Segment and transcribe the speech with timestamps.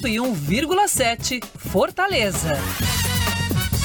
[0.00, 2.58] 101,7 Fortaleza.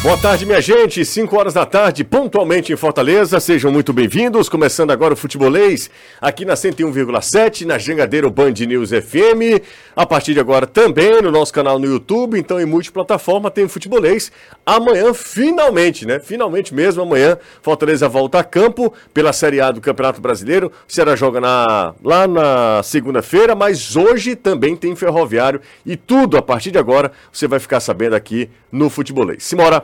[0.07, 1.03] Boa tarde, minha gente.
[1.03, 3.41] 5 horas da tarde, pontualmente em Fortaleza.
[3.41, 4.47] Sejam muito bem-vindos.
[4.47, 5.89] Começando agora o Futebolês,
[6.21, 9.61] aqui na 101,7, na Jangadeiro Band News FM.
[9.93, 13.69] A partir de agora também no nosso canal no YouTube, então em multiplataforma tem o
[13.69, 14.31] Futebolês.
[14.65, 16.21] Amanhã, finalmente, né?
[16.21, 20.71] Finalmente mesmo, amanhã, Fortaleza volta a campo pela Série A do Campeonato Brasileiro.
[20.87, 26.41] O Ceará joga na, lá na segunda-feira, mas hoje também tem Ferroviário e tudo a
[26.41, 29.43] partir de agora você vai ficar sabendo aqui no Futebolês.
[29.43, 29.83] Simora!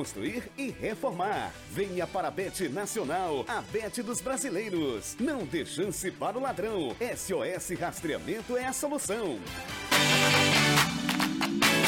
[0.00, 1.52] construir e reformar.
[1.70, 5.14] Venha para a Bet Nacional, a Bet dos brasileiros.
[5.20, 6.96] Não dê chance para o ladrão.
[7.14, 9.36] SOS Rastreamento é a solução.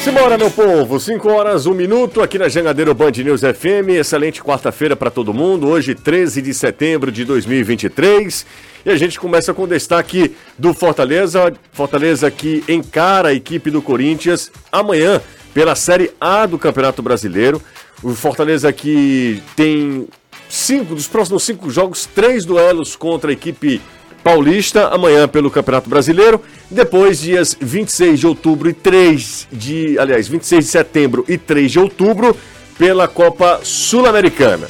[0.03, 3.89] Simbora, meu povo, 5 horas, 1 um minuto, aqui na Jangadeiro Band News FM.
[3.97, 5.67] Excelente quarta-feira para todo mundo.
[5.67, 8.45] Hoje, 13 de setembro de 2023.
[8.85, 11.51] E a gente começa com o destaque do Fortaleza.
[11.71, 15.19] Fortaleza que encara a equipe do Corinthians amanhã
[15.53, 17.61] pela Série A do Campeonato Brasileiro.
[18.01, 20.07] O Fortaleza que tem
[20.49, 23.81] cinco dos próximos cinco jogos, três duelos contra a equipe
[24.23, 26.41] paulista amanhã pelo Campeonato Brasileiro.
[26.71, 29.99] Depois, dias 26 de outubro e 3 de.
[29.99, 32.35] Aliás, 26 de setembro e 3 de outubro
[32.77, 34.67] pela Copa Sul-Americana.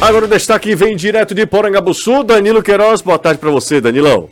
[0.00, 3.00] Agora o destaque vem direto de Porangabuçu, Danilo Queiroz.
[3.00, 4.28] Boa tarde para você, Danilão.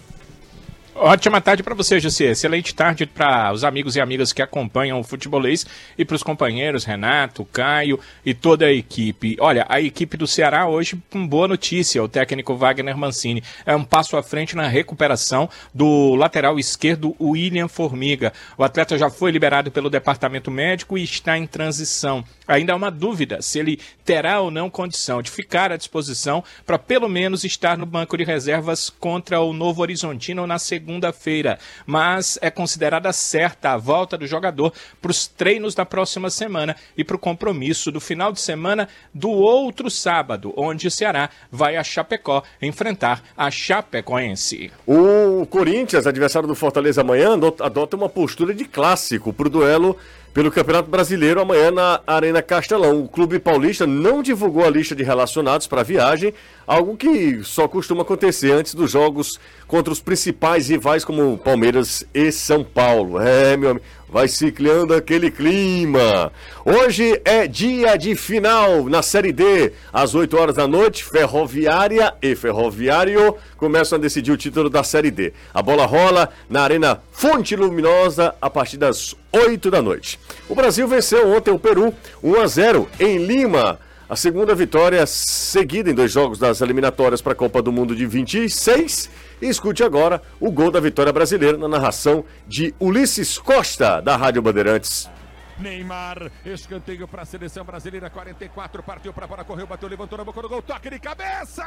[0.98, 2.30] Ótima tarde para você, José.
[2.30, 5.66] Excelente tarde para os amigos e amigas que acompanham o futebolês
[5.98, 9.36] e para os companheiros Renato, Caio e toda a equipe.
[9.38, 12.02] Olha, a equipe do Ceará hoje com boa notícia.
[12.02, 17.68] O técnico Wagner Mancini é um passo à frente na recuperação do lateral esquerdo William
[17.68, 18.32] Formiga.
[18.56, 22.24] O atleta já foi liberado pelo departamento médico e está em transição.
[22.48, 26.78] Ainda há uma dúvida se ele terá ou não condição de ficar à disposição para
[26.78, 32.38] pelo menos estar no banco de reservas contra o Novo Horizontino na segunda segunda-feira, mas
[32.40, 37.16] é considerada certa a volta do jogador para os treinos da próxima semana e para
[37.16, 42.44] o compromisso do final de semana do outro sábado, onde o Ceará vai a Chapecó
[42.62, 44.70] enfrentar a Chapecoense.
[44.86, 49.98] O Corinthians, adversário do Fortaleza amanhã, adota uma postura de clássico para o duelo
[50.36, 53.02] pelo Campeonato Brasileiro amanhã na Arena Castelão.
[53.02, 56.34] O Clube Paulista não divulgou a lista de relacionados para a viagem,
[56.66, 62.32] algo que só costuma acontecer antes dos jogos contra os principais rivais como Palmeiras e
[62.32, 63.20] São Paulo.
[63.20, 63.84] É, meu amigo.
[64.08, 66.32] Vai se criando aquele clima.
[66.64, 69.72] Hoje é dia de final na Série D.
[69.92, 75.10] Às 8 horas da noite, Ferroviária e Ferroviário começam a decidir o título da Série
[75.10, 75.32] D.
[75.52, 80.20] A bola rola na Arena Fonte Luminosa a partir das 8 da noite.
[80.48, 83.80] O Brasil venceu ontem o Peru 1 a 0 em Lima.
[84.08, 88.06] A segunda vitória seguida em dois jogos das eliminatórias para a Copa do Mundo de
[88.06, 89.10] 26
[89.42, 94.40] e escute agora o gol da vitória brasileira na narração de Ulisses Costa, da Rádio
[94.40, 95.10] Bandeirantes.
[95.58, 100.40] Neymar, escanteio para a seleção brasileira, 44, partiu para fora, correu, bateu, levantou na boca
[100.40, 101.64] do gol, toque de cabeça!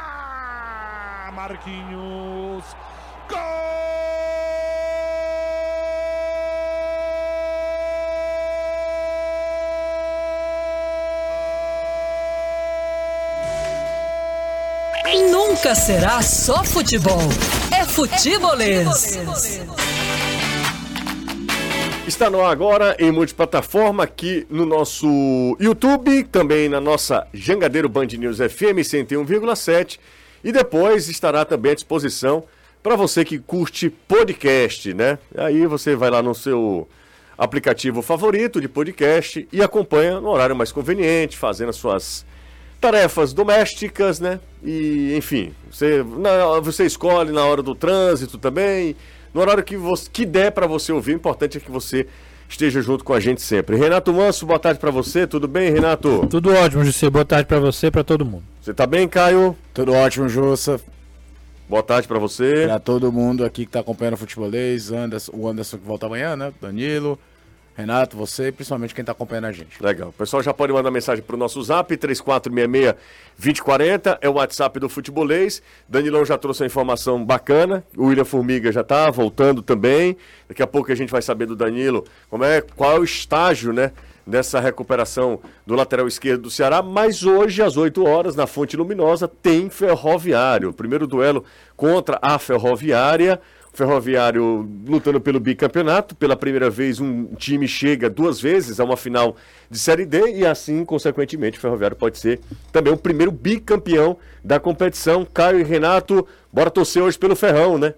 [1.34, 2.64] Marquinhos,
[3.28, 4.59] gol!
[15.04, 17.20] Nunca será só futebol.
[17.74, 19.18] É futebolês.
[22.06, 28.06] Está no ar agora em multiplataforma aqui no nosso YouTube, também na nossa Jangadeiro Band
[28.18, 29.98] News FM 101,7
[30.44, 32.44] e depois estará também à disposição
[32.82, 35.18] para você que curte podcast, né?
[35.36, 36.88] Aí você vai lá no seu
[37.38, 42.26] aplicativo favorito de podcast e acompanha no horário mais conveniente, fazendo as suas
[42.80, 44.40] tarefas domésticas, né?
[44.64, 48.96] E, enfim, você, na, você escolhe na hora do trânsito também,
[49.32, 51.12] no horário que, você, que der para você ouvir.
[51.12, 52.06] O importante é que você
[52.48, 53.76] esteja junto com a gente sempre.
[53.76, 55.26] Renato Manso, boa tarde para você.
[55.26, 56.26] Tudo bem, Renato?
[56.28, 57.08] Tudo ótimo, José.
[57.08, 58.42] Boa tarde para você e para todo mundo.
[58.60, 59.56] Você tá bem, Caio?
[59.72, 60.80] Tudo ótimo, Jussa.
[61.68, 62.64] Boa tarde para você.
[62.66, 66.34] Para todo mundo aqui que tá acompanhando o futebolês, Anderson, o Anderson que volta amanhã,
[66.34, 66.52] né?
[66.60, 67.16] Danilo,
[67.76, 69.82] Renato, você e principalmente quem está acompanhando a gente.
[69.82, 70.10] Legal.
[70.10, 74.88] O pessoal já pode mandar mensagem para o nosso zap, 3466-2040, é o WhatsApp do
[74.88, 75.62] Futebolês.
[75.88, 80.16] Danilão já trouxe a informação bacana, o William Formiga já está voltando também.
[80.48, 83.72] Daqui a pouco a gente vai saber do Danilo como é, qual é o estágio,
[83.72, 83.92] né?
[84.26, 89.26] Dessa recuperação do lateral esquerdo do Ceará, mas hoje, às 8 horas, na Fonte Luminosa,
[89.26, 90.72] tem Ferroviário.
[90.72, 91.44] Primeiro duelo
[91.74, 93.40] contra a Ferroviária.
[93.72, 96.14] Ferroviário lutando pelo bicampeonato.
[96.14, 99.36] Pela primeira vez, um time chega duas vezes a uma final
[99.70, 102.40] de Série D e assim, consequentemente, o Ferroviário pode ser
[102.72, 105.24] também o primeiro bicampeão da competição.
[105.24, 107.94] Caio e Renato, bora torcer hoje pelo Ferrão, né?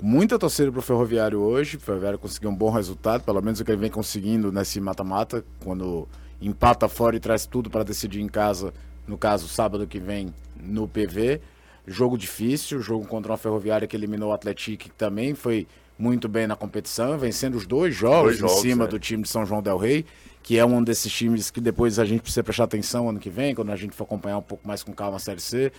[0.00, 1.76] Muita torcida para o Ferroviário hoje.
[1.76, 5.44] O Ferroviário conseguiu um bom resultado, pelo menos o que ele vem conseguindo nesse mata-mata,
[5.64, 6.06] quando
[6.40, 8.74] empata fora e traz tudo para decidir em casa,
[9.06, 11.40] no caso, sábado que vem no PV.
[11.86, 15.66] Jogo difícil, jogo contra uma ferroviária que eliminou o Atlético, que também foi
[15.98, 18.88] muito bem na competição, vencendo os dois jogos, dois jogos em cima é.
[18.88, 20.04] do time de São João Del Rei,
[20.42, 23.54] que é um desses times que depois a gente precisa prestar atenção ano que vem,
[23.54, 25.72] quando a gente for acompanhar um pouco mais com calma a Série C,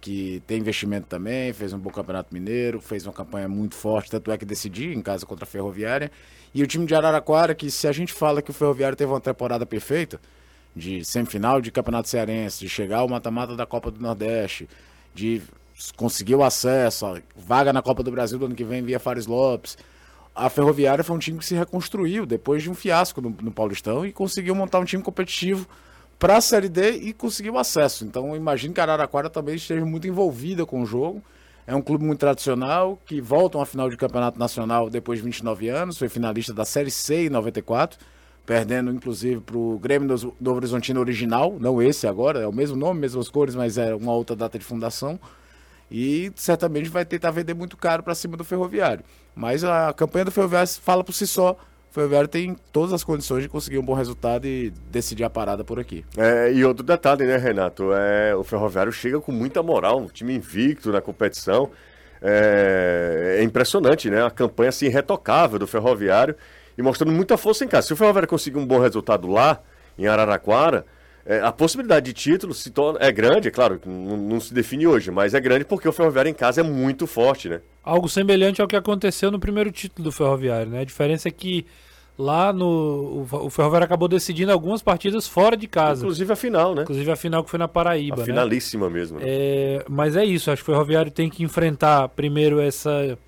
[0.00, 4.30] que tem investimento também, fez um bom campeonato mineiro, fez uma campanha muito forte, tanto
[4.30, 6.10] é que decidiu em casa contra a Ferroviária.
[6.54, 9.20] E o time de Araraquara, que se a gente fala que o Ferroviário teve uma
[9.20, 10.20] temporada perfeita,
[10.74, 14.68] de semifinal de Campeonato Cearense, de chegar ao mata-mata da Copa do Nordeste,
[15.16, 15.42] de
[15.96, 19.76] conseguir o acesso, vaga na Copa do Brasil do ano que vem via Fares Lopes.
[20.34, 24.04] A Ferroviária foi um time que se reconstruiu depois de um fiasco no, no Paulistão
[24.04, 25.66] e conseguiu montar um time competitivo
[26.18, 28.04] para a Série D e conseguiu acesso.
[28.04, 31.22] Então, imagino que a Araraquara também esteja muito envolvida com o jogo.
[31.66, 35.24] É um clube muito tradicional que volta a uma final de campeonato nacional depois de
[35.24, 37.98] 29 anos, foi finalista da Série C em 94
[38.46, 42.76] perdendo inclusive para o Grêmio do, do Horizontino original, não esse agora, é o mesmo
[42.76, 45.18] nome, mesmas cores, mas é uma outra data de fundação.
[45.90, 49.04] E certamente vai tentar vender muito caro para cima do Ferroviário.
[49.34, 51.52] Mas a campanha do Ferroviário fala por si só.
[51.90, 55.64] O Ferroviário tem todas as condições de conseguir um bom resultado e decidir a parada
[55.64, 56.04] por aqui.
[56.16, 57.92] É, e outro detalhe, né, Renato?
[57.92, 61.70] É, o Ferroviário chega com muita moral, um time invicto na competição.
[62.20, 64.24] É, é impressionante, né?
[64.24, 66.34] A campanha assim, irretocável do Ferroviário
[66.76, 67.86] e mostrando muita força em casa.
[67.86, 69.60] Se o Ferroviário conseguir um bom resultado lá,
[69.98, 70.84] em Araraquara,
[71.24, 74.86] é, a possibilidade de título se torna, é grande, é claro, não, não, se define
[74.86, 77.60] hoje, mas é grande porque o Ferroviário em casa é muito forte, né?
[77.82, 80.80] Algo semelhante ao que aconteceu no primeiro título do Ferroviário, né?
[80.80, 81.66] A diferença é que
[82.16, 86.02] lá no o, Ferroviário acabou decidindo algumas partidas fora de casa.
[86.02, 86.82] Inclusive a final, né?
[86.82, 88.24] Inclusive a final que foi na Paraíba, a né?
[88.24, 89.18] finalíssima mesmo.
[89.18, 89.24] Né?
[89.26, 93.18] É, mas é isso, acho que o Ferroviário tem que enfrentar primeiro essa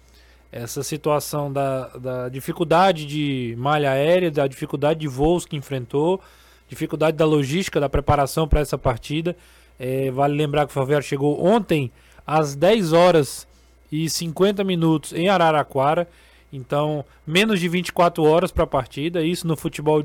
[0.51, 6.21] essa situação da, da dificuldade de malha aérea, da dificuldade de voos que enfrentou,
[6.69, 9.37] dificuldade da logística, da preparação para essa partida.
[9.79, 11.91] É, vale lembrar que o Ferroviário chegou ontem
[12.27, 13.47] às 10 horas
[13.93, 16.09] e 50 minutos em Araraquara,
[16.53, 19.23] então menos de 24 horas para a partida.
[19.23, 20.05] Isso no futebol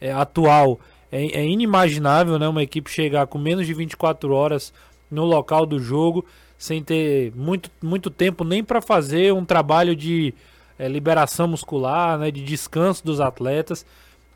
[0.00, 0.78] é, atual
[1.10, 2.46] é, é inimaginável, né?
[2.46, 4.72] Uma equipe chegar com menos de 24 horas
[5.10, 6.24] no local do jogo
[6.58, 10.34] sem ter muito, muito tempo nem para fazer um trabalho de
[10.76, 13.86] é, liberação muscular, né, de descanso dos atletas.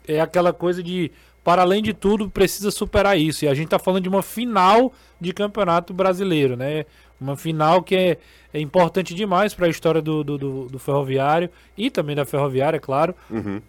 [0.06, 1.10] É aquela coisa de,
[1.42, 3.44] para além de tudo, precisa superar isso.
[3.44, 6.86] E a gente está falando de uma final de campeonato brasileiro, né?
[7.20, 8.18] Uma final que é,
[8.52, 11.48] é importante demais para a história do, do, do, do, ferroviário
[11.78, 13.14] e também da ferroviária, é claro.
[13.30, 13.62] Uhum.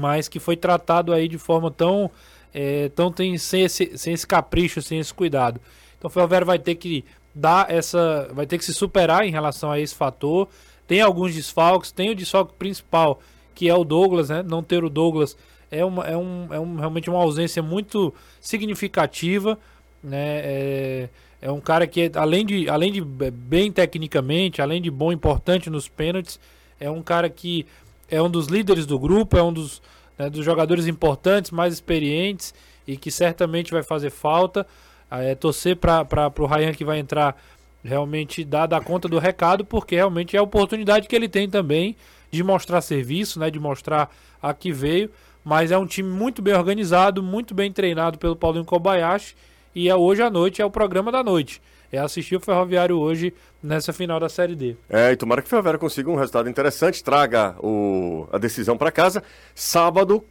[0.00, 2.10] Mas que foi tratado aí de forma tão.
[2.54, 5.60] É, tão tem, sem, esse, sem esse capricho, sem esse cuidado.
[5.98, 7.04] Então o Ferroviário vai ter que
[7.36, 8.28] dar essa.
[8.32, 10.48] vai ter que se superar em relação a esse fator.
[10.86, 13.20] Tem alguns desfalques, tem o desfalque principal,
[13.54, 14.42] que é o Douglas, né?
[14.42, 15.36] Não ter o Douglas
[15.70, 19.58] é, uma, é, um, é um, realmente uma ausência muito significativa.
[20.02, 20.40] Né?
[20.44, 21.08] É,
[21.42, 25.88] é um cara que, além de, além de bem tecnicamente, além de bom importante nos
[25.88, 26.40] pênaltis,
[26.80, 27.66] é um cara que
[28.08, 29.82] é um dos líderes do grupo, é um dos,
[30.18, 32.54] né, dos jogadores importantes, mais experientes
[32.86, 34.66] e que certamente vai fazer falta.
[35.10, 37.36] Ah, é, torcer para o Ryan que vai entrar
[37.84, 41.96] realmente dar, dar conta do recado, porque realmente é a oportunidade que ele tem também
[42.30, 44.10] de mostrar serviço, né, de mostrar
[44.42, 45.10] a que veio.
[45.44, 49.36] Mas é um time muito bem organizado, muito bem treinado pelo Paulinho Kobayashi.
[49.74, 51.62] E é hoje à noite, é o programa da noite.
[51.92, 53.32] É assistir o Ferroviário hoje
[53.62, 54.76] nessa final da Série D.
[54.90, 58.90] É, e tomara que o Ferroviário consiga um resultado interessante, traga o, a decisão para
[58.90, 59.22] casa.
[59.54, 60.24] Sábado,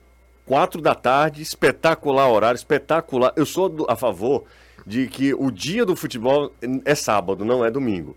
[0.45, 3.31] 4 da tarde, espetacular horário, espetacular.
[3.37, 4.43] Eu sou do, a favor
[4.85, 6.51] de que o dia do futebol
[6.83, 8.15] é sábado, não é domingo.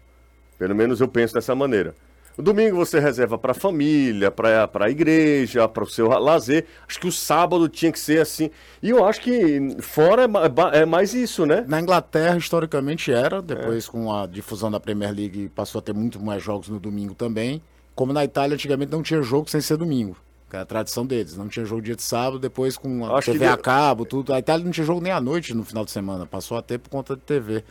[0.59, 1.95] Pelo menos eu penso dessa maneira.
[2.39, 6.67] O domingo você reserva para a família, para a igreja, para o seu lazer.
[6.87, 8.49] Acho que o sábado tinha que ser assim.
[8.81, 11.65] E eu acho que fora é, é mais isso, né?
[11.67, 13.43] Na Inglaterra, historicamente era.
[13.43, 13.91] Depois, é.
[13.91, 17.61] com a difusão da Premier League, passou a ter muito mais jogos no domingo também.
[17.93, 20.17] Como na Itália, antigamente não tinha jogo sem ser domingo.
[20.49, 21.37] Que era a tradição deles.
[21.37, 24.33] Não tinha jogo dia de sábado, depois com a Acho TV a cabo, tudo.
[24.33, 26.25] A Itália não tinha jogo nem à noite no final de semana.
[26.27, 27.63] Passou a ter por conta de TV.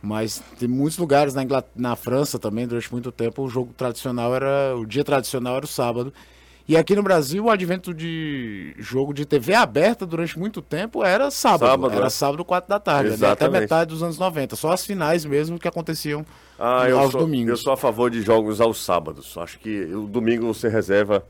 [0.00, 4.34] Mas tem muitos lugares na, Inglat- na França também, durante muito tempo, o jogo tradicional
[4.34, 4.76] era.
[4.76, 6.12] O dia tradicional era o sábado.
[6.68, 11.30] E aqui no Brasil, o advento de jogo de TV aberta durante muito tempo era
[11.30, 11.70] sábado.
[11.70, 12.10] Sábado, era né?
[12.10, 13.14] sábado, 4 da tarde.
[13.14, 14.54] ali Até metade dos anos 90.
[14.54, 16.26] Só as finais mesmo que aconteciam
[16.58, 17.48] Ah, aos sou, domingos.
[17.52, 19.34] eu sou a favor de jogos aos sábados.
[19.38, 21.24] Acho que o domingo você reserva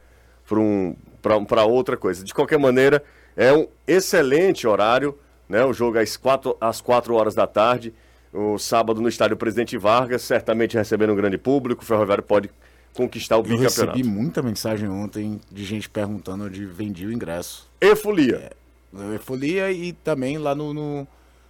[0.49, 2.25] para um, pra outra coisa.
[2.25, 3.05] De qualquer maneira,
[3.37, 5.17] é um excelente horário,
[5.49, 5.65] né?
[5.65, 7.93] O jogo às 4, às quatro horas da tarde,
[8.33, 12.51] o sábado no estádio Presidente Vargas, certamente recebendo um grande público, o Ferroviário pode
[12.95, 13.81] conquistar o Eu bicampeonato.
[13.97, 17.71] recebi muita mensagem ontem de gente perguntando onde vendia o ingresso.
[17.81, 18.51] E folia.
[18.93, 21.07] Na Eufolia e também lá no, no,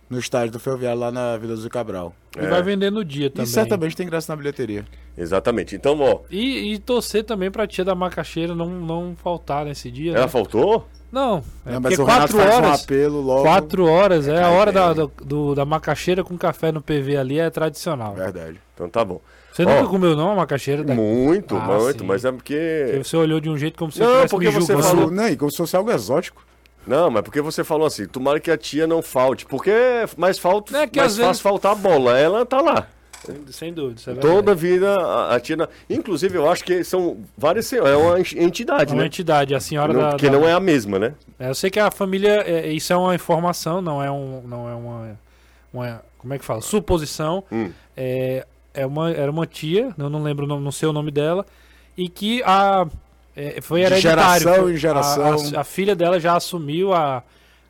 [0.08, 2.14] no estádio do Ferroviário, lá na Vila do Cabral.
[2.36, 3.44] E vai vender no dia também.
[3.44, 4.84] E certamente tem ingresso na bilheteria.
[5.16, 5.74] Exatamente.
[5.74, 10.12] Então, ó, E, e torcer também pra tia da macaxeira não, não faltar nesse dia.
[10.12, 10.28] ela né?
[10.28, 10.86] faltou?
[11.10, 12.84] Não, é Não, porque mas o Renato quatro faz um horas.
[12.84, 13.42] apelo logo.
[13.42, 17.38] Quatro horas, é a cai hora da, do, da macaxeira com café no PV ali,
[17.38, 18.14] é tradicional.
[18.14, 18.60] Verdade.
[18.74, 19.20] Então tá bom.
[19.50, 20.94] Você Ó, nunca comeu não a macaxeira da...
[20.94, 22.06] Muito, Ah, muito, sim.
[22.06, 22.82] mas é porque.
[22.90, 24.82] Porque Você olhou de um jeito como se Não, tivesse porque você julgando.
[24.82, 26.46] falou- Não, e como se fosse algo exótico.
[26.88, 30.38] Não, mas porque você falou assim, tomara que a tia não falte, porque é mais,
[30.38, 32.86] falta, É que mais fácil vezes- faltar a bola, ela tá lá.
[33.50, 35.56] Sem dúvida, isso é Toda vida a, a tia.
[35.56, 37.70] não- Inclusive, eu acho que são várias.
[37.72, 39.06] É uma en- entidade, É uma né?
[39.06, 40.08] entidade, a senhora Não, da...
[40.10, 41.14] porque da- não é a mesma, né?
[41.38, 44.68] É, eu sei que a família, é, isso é uma informação, não é, um, não
[44.68, 45.20] é uma,
[45.72, 46.60] uma- Como é que fala?
[46.62, 47.44] Suposição.
[47.52, 47.70] Hum.
[47.96, 51.10] É, é uma, era uma tia, eu não lembro, o nome- não sei o nome
[51.10, 51.44] dela,
[51.96, 52.86] e que a.
[53.56, 54.40] é, foi De hereditário.
[54.40, 55.24] geração foi- em geração.
[55.54, 57.22] A, a- a filha dela já assumiu a,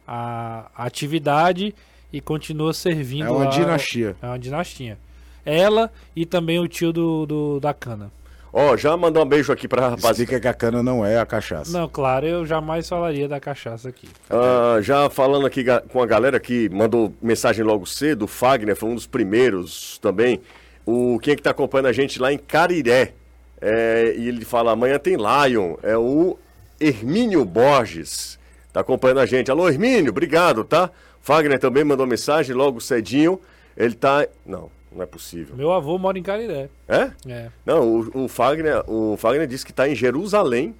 [0.06, 1.74] a, a atividade
[2.12, 3.26] e continua servindo.
[3.26, 4.16] É uma a- dinastia.
[4.22, 4.98] É uma dinastia.
[5.44, 8.10] Ela e também o tio do, do- da cana.
[8.50, 10.12] Ó, já mandou um beijo aqui pra rapaziada.
[10.22, 11.70] Explica que a cana não é a cachaça.
[11.70, 14.08] Não, claro, eu jamais falaria da cachaça aqui.
[14.30, 18.88] Ah, já falando aqui com a galera que mandou mensagem logo cedo, o Fagner foi
[18.88, 20.40] um dos primeiros também.
[20.86, 23.12] O, quem é que tá acompanhando a gente lá em Cariré?
[23.60, 26.38] É, e ele fala, amanhã tem Lion, é o
[26.80, 28.38] Hermínio Borges.
[28.72, 29.50] Tá acompanhando a gente.
[29.50, 30.90] Alô, Hermínio, obrigado, tá?
[31.20, 33.40] Fagner também mandou mensagem logo cedinho.
[33.76, 34.26] Ele tá.
[34.46, 35.56] Não, não é possível.
[35.56, 36.68] Meu avô mora em Cariré.
[36.86, 37.10] É?
[37.26, 37.50] É.
[37.64, 40.74] Não, o, o Fagner, o Fagner disse que tá em Jerusalém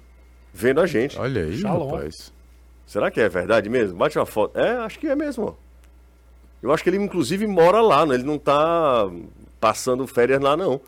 [0.53, 1.19] vendo a gente.
[1.19, 1.91] Olha aí, Shalom.
[1.91, 2.33] rapaz.
[2.85, 3.97] Será que é verdade mesmo?
[3.97, 4.57] Bate uma foto.
[4.57, 5.57] É, acho que é mesmo.
[6.61, 8.15] Eu acho que ele, inclusive, mora lá, né?
[8.15, 9.09] ele não tá
[9.59, 10.81] passando férias lá, não.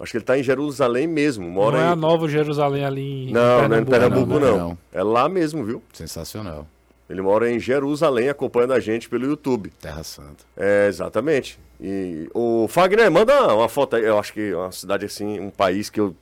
[0.00, 1.48] Acho que ele tá em Jerusalém mesmo.
[1.48, 1.92] Mora não é em...
[1.92, 4.78] a Nova Jerusalém ali em Não, não é em Pernambuco, não, não, não.
[4.92, 5.82] É lá mesmo, viu?
[5.92, 6.66] Sensacional.
[7.08, 9.70] Ele mora em Jerusalém, acompanhando a gente pelo YouTube.
[9.80, 10.44] Terra Santa.
[10.56, 11.58] É, exatamente.
[11.80, 14.04] E o Fagner, manda uma foto aí.
[14.04, 16.14] Eu acho que é uma cidade assim, um país que eu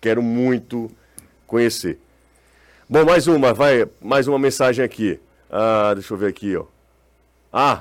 [0.00, 0.90] quero muito
[1.46, 1.98] conhecer.
[2.88, 5.18] Bom, mais uma, vai, mais uma mensagem aqui.
[5.50, 6.64] Ah, deixa eu ver aqui, ó.
[7.52, 7.80] Ah,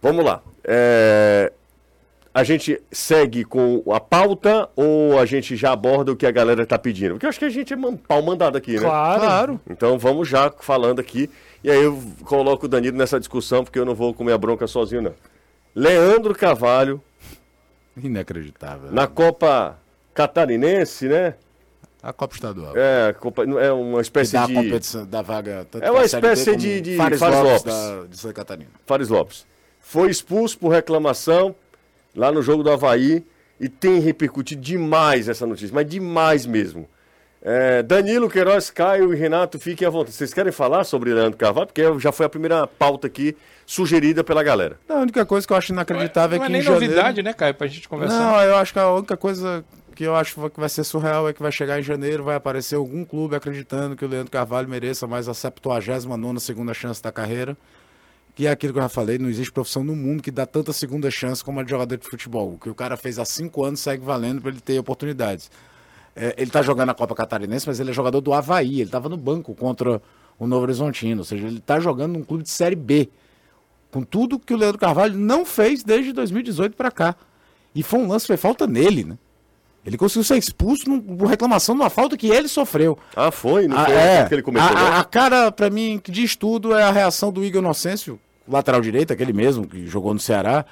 [0.00, 0.42] vamos lá.
[0.62, 1.52] É,
[2.38, 6.66] a gente segue com a pauta ou a gente já aborda o que a galera
[6.66, 7.12] tá pedindo?
[7.14, 7.76] Porque eu acho que a gente é
[8.06, 8.80] pau mandado aqui, né?
[8.80, 9.58] Claro.
[9.70, 11.30] Então vamos já falando aqui.
[11.64, 14.66] E aí eu coloco o Danilo nessa discussão, porque eu não vou comer a bronca
[14.66, 15.14] sozinho, não.
[15.74, 17.02] Leandro Carvalho,
[17.96, 18.92] Inacreditável.
[18.92, 19.78] na Copa
[20.14, 21.34] Catarinense, né?
[22.02, 22.72] A Copa Estadual.
[22.76, 24.54] É, Copa- é uma que espécie dá a de.
[24.54, 25.66] competição da vaga.
[25.70, 27.64] tanto É uma espécie de- de Fares Fares Lopes, Lopes.
[27.74, 28.70] da, de Santa Catarina.
[28.84, 29.46] Fares Lopes.
[29.80, 31.54] Foi expulso por reclamação
[32.16, 33.24] lá no jogo do Havaí
[33.60, 36.88] e tem repercutido demais essa notícia, mas demais mesmo.
[37.42, 40.16] É, Danilo, Queiroz, Caio e Renato, fiquem à vontade.
[40.16, 41.68] Vocês querem falar sobre Leandro Carvalho?
[41.68, 44.80] Porque já foi a primeira pauta aqui sugerida pela galera.
[44.88, 46.86] Não, a única coisa que eu acho inacreditável não é é que nem em janeiro...
[46.86, 48.18] novidade, né, Caio, pra gente conversar.
[48.18, 51.32] Não, eu acho que a única coisa que eu acho que vai ser surreal é
[51.32, 55.06] que vai chegar em janeiro, vai aparecer algum clube acreditando que o Leandro Carvalho mereça
[55.06, 57.56] mais a 79 segunda chance da carreira.
[58.36, 60.72] Que é aquilo que eu já falei, não existe profissão no mundo que dá tanta
[60.72, 62.52] segunda chance como a de jogador de futebol.
[62.52, 65.50] O que o cara fez há cinco anos segue valendo para ele ter oportunidades.
[66.14, 68.82] É, ele tá jogando a Copa Catarinense, mas ele é jogador do Havaí.
[68.82, 70.00] Ele tava no banco contra
[70.38, 71.22] o Novo Horizontino.
[71.22, 73.08] Ou seja, ele tá jogando num clube de Série B.
[73.90, 77.16] Com tudo que o Leandro Carvalho não fez desde 2018 para cá.
[77.74, 79.16] E foi um lance, foi falta nele, né?
[79.84, 82.98] Ele conseguiu ser expulso por reclamação de uma falta que ele sofreu.
[83.14, 83.66] Ah, foi?
[83.68, 84.12] Não Ah, foi é.
[84.16, 86.90] aquilo que ele cometeu, a, a- a cara, pra mim, que diz tudo é a
[86.90, 90.64] reação do Igor Inocêncio, lateral direito, aquele mesmo que jogou no Ceará,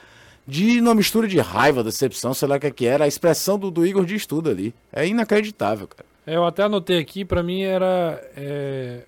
[0.46, 3.04] de uma mistura de raiva, decepção, sei lá o que, é que era.
[3.04, 4.74] A expressão do, do Igor diz tudo ali.
[4.92, 6.04] É inacreditável, cara.
[6.26, 8.22] Eu até anotei aqui, pra mim era.
[8.36, 9.00] é,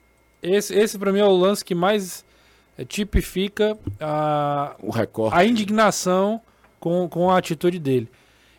[0.42, 2.24] esse, esse para mim é o lance que mais
[2.78, 5.34] é, tipifica a, O recorde.
[5.36, 6.40] a indignação
[6.78, 8.08] com, com a atitude dele.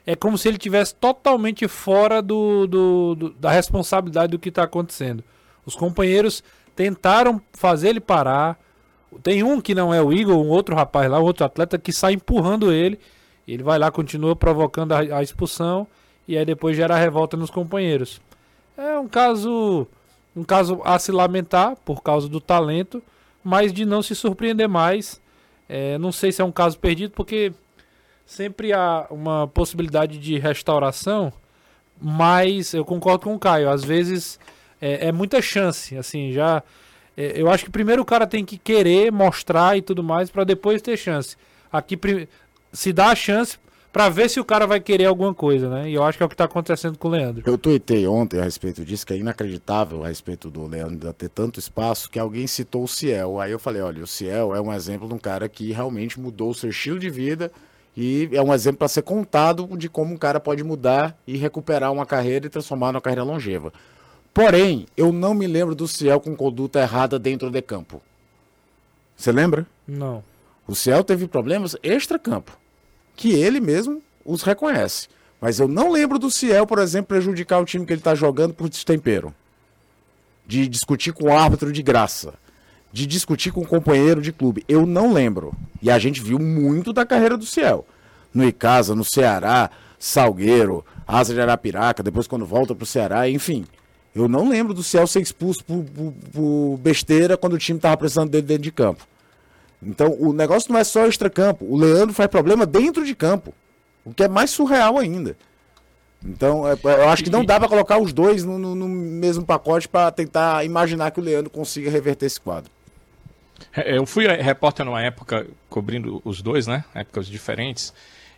[0.05, 4.63] é como se ele tivesse totalmente fora do, do, do da responsabilidade do que está
[4.63, 5.23] acontecendo.
[5.65, 6.43] Os companheiros
[6.75, 8.59] tentaram fazer ele parar.
[9.23, 11.91] Tem um que não é o Igor, um outro rapaz lá, um outro atleta que
[11.91, 12.99] sai empurrando ele.
[13.47, 15.87] Ele vai lá, continua provocando a, a expulsão
[16.27, 18.19] e aí depois gera revolta nos companheiros.
[18.77, 19.87] É um caso
[20.35, 23.01] um caso a se lamentar por causa do talento,
[23.43, 25.19] mas de não se surpreender mais.
[25.67, 27.51] É, não sei se é um caso perdido, porque
[28.23, 31.33] sempre há uma possibilidade de restauração,
[31.99, 33.69] mas eu concordo com o Caio.
[33.69, 34.39] Às vezes
[34.79, 36.61] é, é muita chance, assim, já.
[37.17, 40.43] É, eu acho que primeiro o cara tem que querer mostrar e tudo mais para
[40.43, 41.35] depois ter chance.
[41.71, 41.99] Aqui
[42.71, 43.57] se dá a chance
[43.91, 45.89] para ver se o cara vai querer alguma coisa, né?
[45.89, 47.41] E eu acho que é o que tá acontecendo com o Leandro.
[47.45, 51.59] Eu tuitei ontem a respeito disso, que é inacreditável a respeito do Leandro ter tanto
[51.59, 53.39] espaço, que alguém citou o Ciel.
[53.39, 56.51] Aí eu falei, olha, o Ciel é um exemplo de um cara que realmente mudou
[56.51, 57.51] o seu estilo de vida
[57.95, 61.91] e é um exemplo para ser contado de como um cara pode mudar e recuperar
[61.91, 63.73] uma carreira e transformar numa carreira longeva.
[64.37, 67.99] Porém, eu não me lembro do Ciel com conduta errada dentro de campo.
[69.15, 69.65] Você lembra?
[69.87, 70.23] Não.
[70.67, 72.55] O Ciel teve problemas extra-campo
[73.15, 75.07] que ele mesmo os reconhece.
[75.41, 78.53] Mas eu não lembro do Ciel, por exemplo, prejudicar o time que ele está jogando
[78.53, 79.33] por destempero.
[80.45, 82.35] De discutir com o árbitro de graça.
[82.93, 84.63] De discutir com o companheiro de clube.
[84.67, 85.51] Eu não lembro.
[85.81, 87.87] E a gente viu muito da carreira do Ciel.
[88.31, 93.65] No Icasa, no Ceará, Salgueiro, Asa de Arapiraca, depois quando volta para o Ceará, enfim.
[94.17, 97.95] Eu não lembro do Ciel ser expulso por, por, por besteira quando o time estava
[97.95, 99.07] precisando dele dentro de campo.
[99.81, 101.65] Então o negócio não é só extra-campo.
[101.65, 103.53] O Leandro faz problema dentro de campo.
[104.03, 105.37] O que é mais surreal ainda.
[106.25, 108.87] Então, é, é, eu acho que não dá para colocar os dois no, no, no
[108.87, 112.71] mesmo pacote para tentar imaginar que o Leandro consiga reverter esse quadro.
[113.75, 116.83] É, eu fui repórter numa época cobrindo os dois, né?
[116.95, 117.93] Épocas diferentes.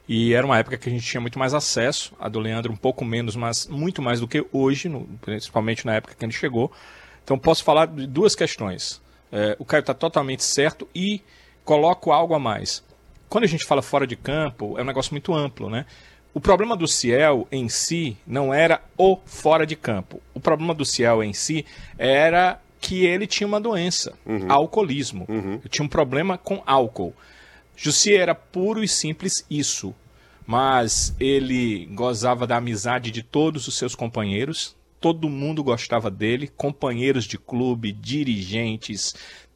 [0.09, 2.13] E era uma época que a gente tinha muito mais acesso.
[2.19, 5.93] A do Leandro um pouco menos, mas muito mais do que hoje, no, principalmente na
[5.93, 6.71] época que ele chegou.
[7.23, 8.99] Então posso falar de duas questões.
[9.31, 11.21] É, o Caio está totalmente certo e
[11.63, 12.83] coloco algo a mais.
[13.29, 15.85] Quando a gente fala fora de campo, é um negócio muito amplo, né?
[16.33, 20.19] O problema do Ciel em si não era o fora de campo.
[20.33, 21.67] O problema do Ciel em si
[21.99, 24.51] era que ele tinha uma doença, uhum.
[24.51, 25.27] alcoolismo.
[25.29, 25.61] Uhum.
[25.69, 27.13] tinha um problema com álcool.
[27.81, 29.95] Jussi era puro e simples isso.
[30.49, 37.25] Mas ele gozava da amizade de todos os seus companheiros, todo mundo gostava dele, companheiros
[37.25, 39.13] de clube, dirigentes,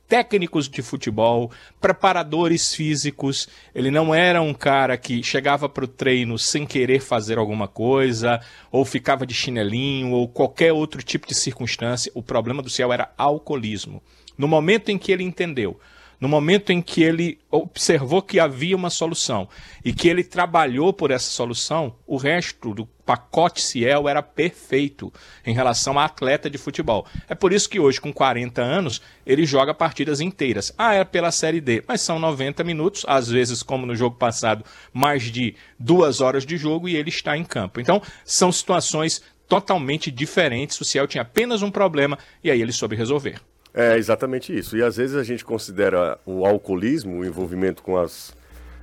[0.07, 1.49] técnicos de futebol,
[1.81, 3.49] preparadores físicos.
[3.73, 8.39] Ele não era um cara que chegava para o treino sem querer fazer alguma coisa,
[8.71, 12.11] ou ficava de chinelinho, ou qualquer outro tipo de circunstância.
[12.13, 13.99] O problema do Ciel era alcoolismo.
[14.37, 15.79] No momento em que ele entendeu
[16.23, 19.45] no momento em que ele observou que havia uma solução
[19.83, 25.11] e que ele trabalhou por essa solução, o resto do pacote Ciel era perfeito
[25.45, 27.05] em relação a atleta de futebol.
[27.27, 30.73] É por isso que hoje, com 40 anos, ele joga partidas inteiras.
[30.77, 34.63] Ah, é pela Série D, mas são 90 minutos, às vezes, como no jogo passado,
[34.93, 37.81] mais de duas horas de jogo e ele está em campo.
[37.81, 40.79] Então, são situações totalmente diferentes.
[40.79, 43.41] O Ciel tinha apenas um problema e aí ele soube resolver.
[43.73, 44.77] É exatamente isso.
[44.77, 48.35] E às vezes a gente considera o alcoolismo, o envolvimento com, as,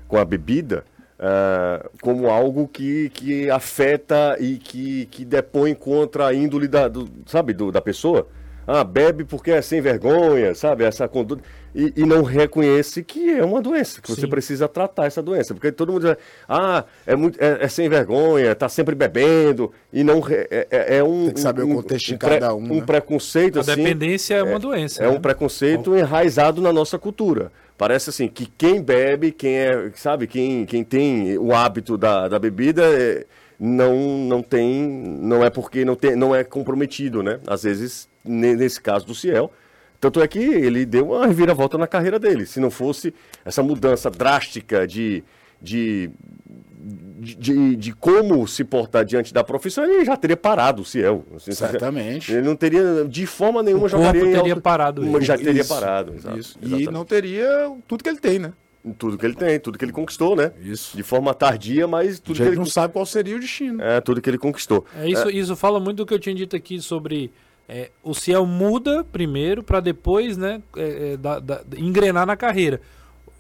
[0.09, 0.85] com a bebida,
[1.21, 7.09] uh, como algo que, que afeta e que, que depõe contra a índole da, do,
[7.27, 8.27] sabe, do, da pessoa.
[8.67, 10.85] Ah, bebe porque é sem vergonha, sabe?
[10.85, 11.43] Essa conduta
[11.75, 14.21] e, e, não reconhece que é uma doença, que Sim.
[14.21, 15.55] você precisa tratar essa doença.
[15.55, 16.17] Porque todo mundo diz,
[16.49, 21.05] ah, é, muito, é, é sem vergonha, está sempre bebendo, e não é, é, é,
[21.05, 21.27] um.
[21.27, 22.59] Tem que saber um, o contexto de cada um.
[22.59, 22.83] Um né?
[22.85, 23.59] preconceito.
[23.59, 25.03] A assim, dependência é uma doença.
[25.03, 25.17] É, né?
[25.17, 25.97] um preconceito Bom.
[25.97, 27.53] enraizado na nossa cultura.
[27.79, 32.39] Parece assim que quem bebe, quem é, sabe, quem, quem tem o hábito da, da
[32.39, 32.83] bebida.
[32.83, 33.27] É,
[33.63, 34.89] não, não tem,
[35.21, 37.39] não é porque não, tem, não é comprometido, né?
[37.47, 39.53] Às vezes, nesse caso do Ciel,
[40.01, 42.47] tanto é que ele deu uma reviravolta na carreira dele.
[42.47, 43.13] Se não fosse
[43.45, 45.23] essa mudança drástica de,
[45.61, 46.11] de,
[47.19, 51.25] de, de, como se portar diante da profissão, ele já teria parado o Ciel.
[51.37, 52.33] Assim, Certamente.
[52.33, 55.25] Ele não teria, de forma nenhuma, o jogaria teria alto, parado ele.
[55.25, 56.15] Já teria isso, parado.
[56.15, 56.59] Exato, isso.
[56.63, 58.53] E não teria tudo que ele tem, né?
[58.97, 60.53] Tudo que ele tem, tudo que ele conquistou, né?
[60.63, 60.97] Isso.
[60.97, 63.83] De forma tardia, mas tudo que ele não sabe qual seria o destino.
[63.83, 64.87] É, tudo que ele conquistou.
[64.97, 65.33] É, isso, é.
[65.33, 67.31] isso fala muito do que eu tinha dito aqui sobre
[67.73, 72.81] é, o Ciel muda primeiro para depois né, é, é, da, da, engrenar na carreira.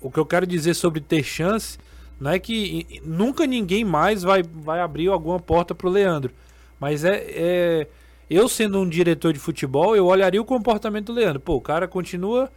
[0.00, 1.76] O que eu quero dizer sobre ter chance
[2.20, 6.32] não é que nunca ninguém mais vai, vai abrir alguma porta para o Leandro.
[6.78, 7.86] Mas é, é,
[8.30, 11.40] eu sendo um diretor de futebol, eu olharia o comportamento do Leandro.
[11.40, 12.48] Pô, o cara continua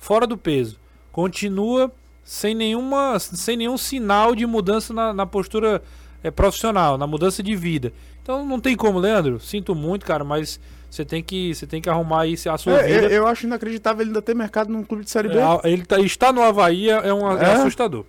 [0.00, 0.80] fora do peso,
[1.12, 1.92] continua
[2.24, 5.80] sem nenhuma, sem nenhum sinal de mudança na, na postura
[6.24, 7.92] é, profissional, na mudança de vida.
[8.20, 9.38] Então não tem como, Leandro.
[9.38, 10.58] Sinto muito, cara, mas
[10.90, 13.06] você tem que, você tem que arrumar aí a sua É, vida.
[13.06, 15.36] eu, eu acho inacreditável ele ainda ter mercado num clube de Série B.
[15.38, 17.52] É, ele tá, está no Havaí é, um, é É?
[17.54, 18.04] assustador.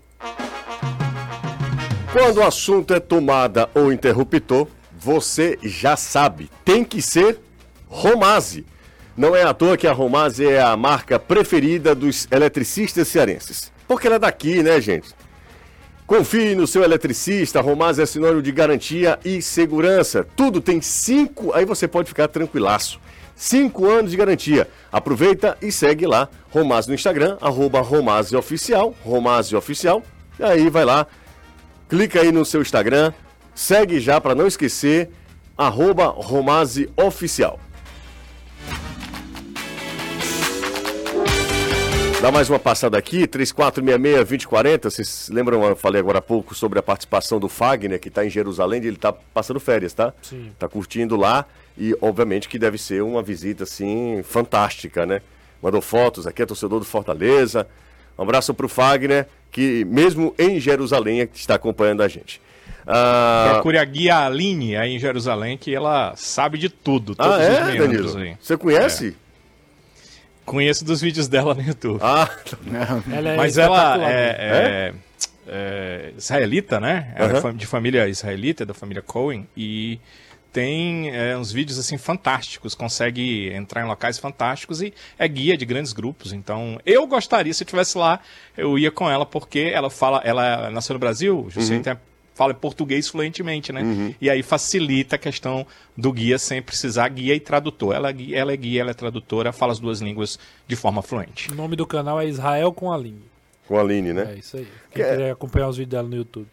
[2.12, 4.68] Quando o assunto é tomada ou interruptor,
[4.98, 7.40] você já sabe, tem que ser
[7.88, 8.66] Romase.
[9.16, 13.72] Não é à toa que a Romase é a marca preferida dos eletricistas cearenses.
[13.88, 15.10] Porque ela é daqui, né, gente?
[16.12, 20.28] Confie no seu eletricista, a Romase é sinônimo de garantia e segurança.
[20.36, 23.00] Tudo tem cinco, aí você pode ficar tranquilaço.
[23.34, 24.68] Cinco anos de garantia.
[24.92, 30.04] Aproveita e segue lá, Romase no Instagram, arroba Romase Oficial, Romase Oficial.
[30.38, 31.08] E aí vai lá,
[31.88, 33.14] clica aí no seu Instagram,
[33.56, 35.10] segue já para não esquecer,
[35.58, 36.90] arroba Romase
[42.22, 44.84] Dá mais uma passada aqui, 3466-2040.
[44.84, 48.30] Vocês lembram, eu falei agora há pouco sobre a participação do Fagner, que está em
[48.30, 50.14] Jerusalém, ele está passando férias, tá?
[50.22, 50.52] Sim.
[50.60, 55.20] Tá curtindo lá e, obviamente, que deve ser uma visita, assim, fantástica, né?
[55.64, 57.68] Mandou fotos aqui, é torcedor do Fortaleza.
[58.16, 62.40] Um abraço pro Fagner, que mesmo em Jerusalém está acompanhando a gente.
[62.86, 67.16] Ah, Procure a guia Aline aí em Jerusalém, que ela sabe de tudo.
[67.16, 68.32] Todos ah os é, meandros Danilo?
[68.32, 68.38] aí.
[68.40, 69.16] Você conhece?
[70.46, 72.00] Conheço dos vídeos dela no YouTube.
[72.02, 72.30] Ah,
[73.12, 74.14] Ela é Mas ela é, né?
[74.48, 74.94] é-
[75.48, 77.14] é israelita, né?
[77.16, 77.42] Ela é Aham.
[77.42, 80.00] fam- de família israelita, da família Cohen, e
[80.54, 85.66] tem é, uns vídeos assim fantásticos, consegue entrar em locais fantásticos e é guia de
[85.66, 86.34] grandes grupos.
[86.34, 88.20] Então, eu gostaria, se eu estivesse lá,
[88.58, 91.98] eu ia com ela, porque ela fala, ela nasceu no Brasil, José, então
[92.42, 94.16] fala português fluentemente, né?
[94.20, 97.94] E aí facilita a questão do guia sem precisar guia e tradutor.
[97.94, 101.02] Ela, é guia- ela é guia, ela é tradutora, fala as duas línguas de forma
[101.04, 101.52] fluente.
[101.52, 103.22] O nome do canal é Israel com a Aline.
[103.68, 104.34] com a Aline, né?
[104.36, 104.64] É isso aí.
[104.90, 106.48] Quem Que é- quiser acompanhar os vídeos dela no YouTube.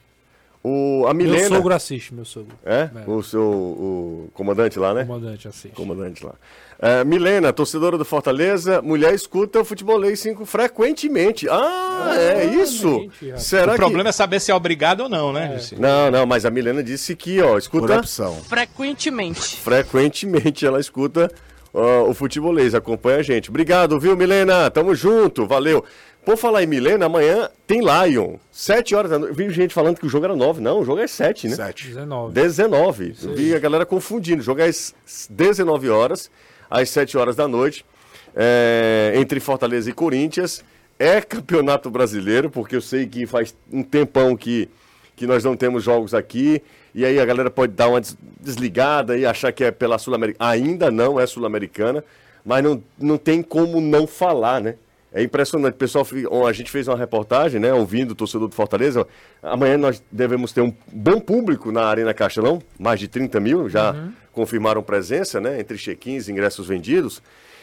[0.62, 1.48] O, a Meu Milena.
[1.56, 2.54] sogro assiste, meu sogro.
[2.66, 2.90] É?
[2.94, 3.10] É.
[3.10, 5.04] O seu o comandante lá, né?
[5.04, 5.74] Comandante assiste.
[5.74, 6.34] Comandante lá.
[6.80, 11.48] É, Milena, torcedora do Fortaleza, mulher escuta o futebolês 5 frequentemente.
[11.48, 12.88] Ah, é isso?
[12.88, 13.42] Realmente, rapaz.
[13.42, 13.76] Será o que...
[13.76, 15.74] problema é saber se é obrigado ou não, né, Jussi?
[15.74, 18.36] Não, não, mas a Milena disse que, ó, Por escuta opção.
[18.44, 19.56] Frequentemente.
[19.56, 21.28] frequentemente, ela escuta
[21.74, 23.50] ó, o futebolês, acompanha a gente.
[23.50, 24.70] Obrigado, viu, Milena?
[24.70, 25.84] Tamo junto, valeu.
[26.24, 28.36] Por falar em Milena, amanhã tem Lion.
[28.52, 29.34] 7 horas da noite.
[29.34, 30.60] Vi gente falando que o jogo era 9.
[30.60, 31.56] Não, o jogo é 7, né?
[31.56, 31.88] Sete.
[31.88, 32.34] 19.
[32.34, 33.14] 19.
[33.22, 34.42] Eu vi a galera confundindo.
[34.42, 34.94] Jogar às
[35.30, 36.30] 19 horas,
[36.70, 37.84] às 7 horas da noite,
[38.34, 40.64] é, entre Fortaleza e Corinthians.
[40.98, 44.68] É campeonato brasileiro, porque eu sei que faz um tempão que,
[45.14, 46.60] que nós não temos jogos aqui.
[46.94, 50.50] E aí a galera pode dar uma des- desligada e achar que é pela Sul-Americana.
[50.50, 52.02] Ainda não é Sul-Americana,
[52.44, 54.74] mas não, não tem como não falar, né?
[55.12, 55.74] É impressionante.
[55.74, 56.04] Pessoal,
[56.46, 57.72] a gente fez uma reportagem, né?
[57.72, 59.06] Ouvindo o torcedor do Fortaleza.
[59.42, 63.94] Amanhã nós devemos ter um bom público na Arena Castelão, mais de 30 mil já
[64.38, 65.58] confirmaram presença, né?
[65.60, 67.20] Entre check-ins ingressos vendidos.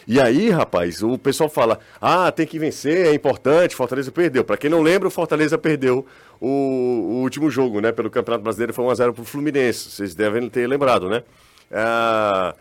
[0.07, 4.43] E aí, rapaz, o pessoal fala: ah, tem que vencer, é importante, Fortaleza perdeu.
[4.43, 6.05] Para quem não lembra, o Fortaleza perdeu
[6.39, 7.91] o, o último jogo, né?
[7.91, 9.89] Pelo Campeonato Brasileiro foi 1x0 pro Fluminense.
[9.89, 11.23] Vocês devem ter lembrado, né?
[11.71, 12.53] Ah,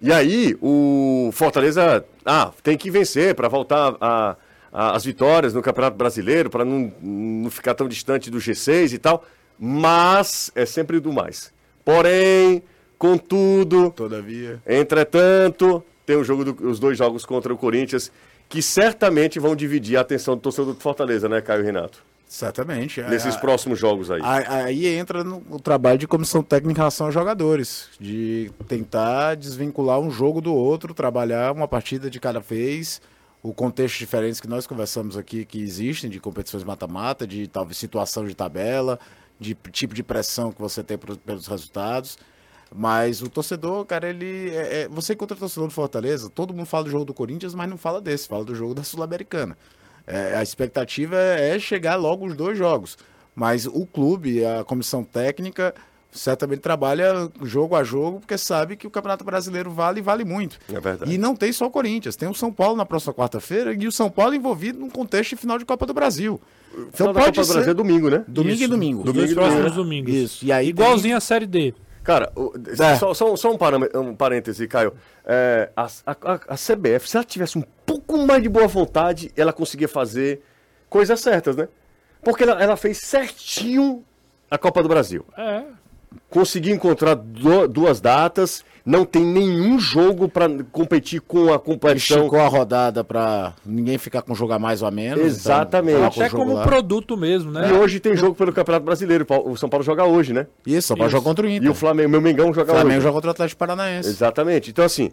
[0.00, 4.36] e aí, o Fortaleza ah, tem que vencer para voltar a,
[4.72, 8.98] a- as vitórias no Campeonato Brasileiro, para não, não ficar tão distante do G6 e
[8.98, 9.24] tal.
[9.58, 11.52] Mas é sempre do mais.
[11.84, 12.62] Porém,
[12.98, 14.60] contudo, Todavia.
[14.66, 18.10] Entretanto, tem o jogo do- os dois jogos contra o Corinthians
[18.48, 22.02] que certamente vão dividir a atenção do torcedor do Fortaleza, né, Caio e Renato?
[22.26, 23.00] Certamente.
[23.02, 24.20] Nesses A- próximos jogos aí.
[24.22, 29.98] Aí entra no, o trabalho de comissão técnica em relação aos jogadores, de tentar desvincular
[29.98, 33.00] um jogo do outro, trabalhar uma partida de cada vez,
[33.42, 38.26] o contexto diferentes que nós conversamos aqui que existem de competições mata-mata, de talvez situação
[38.26, 38.98] de tabela,
[39.40, 42.18] de tipo de pressão que você tem pelos resultados.
[42.74, 44.50] Mas o torcedor, cara, ele.
[44.50, 47.68] É, é- você encontra torcedor do Fortaleza, todo mundo fala do jogo do Corinthians, mas
[47.68, 49.56] não fala desse, fala do jogo da Sul-Americana.
[50.06, 52.96] É, a expectativa é chegar logo os dois jogos.
[53.34, 55.72] Mas o clube, a comissão técnica,
[56.10, 60.58] certamente trabalha jogo a jogo, porque sabe que o Campeonato Brasileiro vale e vale muito.
[60.72, 61.12] É verdade.
[61.12, 63.92] E não tem só o Corinthians, tem o São Paulo na próxima quarta-feira e o
[63.92, 66.40] São Paulo envolvido num contexto de final de Copa do Brasil.
[66.70, 68.24] Final Então da pode Copa do ser Brasil é domingo, né?
[68.26, 68.98] domingo e Isso, domingo.
[69.00, 70.10] Os Domingo dois e domingo.
[70.10, 70.44] Isso.
[70.44, 71.74] E aí Igualzinho a Série D.
[72.08, 72.96] Cara, o- É.
[72.96, 74.94] só, só- só um, um parêntese, Caio.
[75.26, 79.52] É, a, a- a CBF, se ela tivesse um pouco mais de boa vontade, ela
[79.52, 80.42] conseguia fazer
[80.88, 81.68] coisas certas, né?
[82.22, 84.02] Porque ela, ela fez certinho
[84.50, 85.22] a Copa do Brasil.
[85.36, 85.64] É.
[86.30, 92.18] conseguiu encontrar du- duas datas, não tem nenhum jogo para competir com a competição.
[92.18, 95.22] Esticou a rodada pra ninguém ficar com jogo a mais ou a menos.
[95.24, 95.96] Exatamente.
[95.98, 96.62] Então, Até como lá.
[96.64, 97.68] produto mesmo, né?
[97.68, 99.26] E hoje tem jogo pelo Campeonato Brasileiro.
[99.44, 100.46] O São Paulo joga hoje, né?
[100.66, 101.66] Isso, só pra jogar contra o Inter.
[101.66, 103.00] E o Flamengo, meu Mengão joga O Flamengo hoje.
[103.02, 104.08] joga contra o Atlético Paranaense.
[104.08, 104.70] Exatamente.
[104.70, 105.10] Então, assim,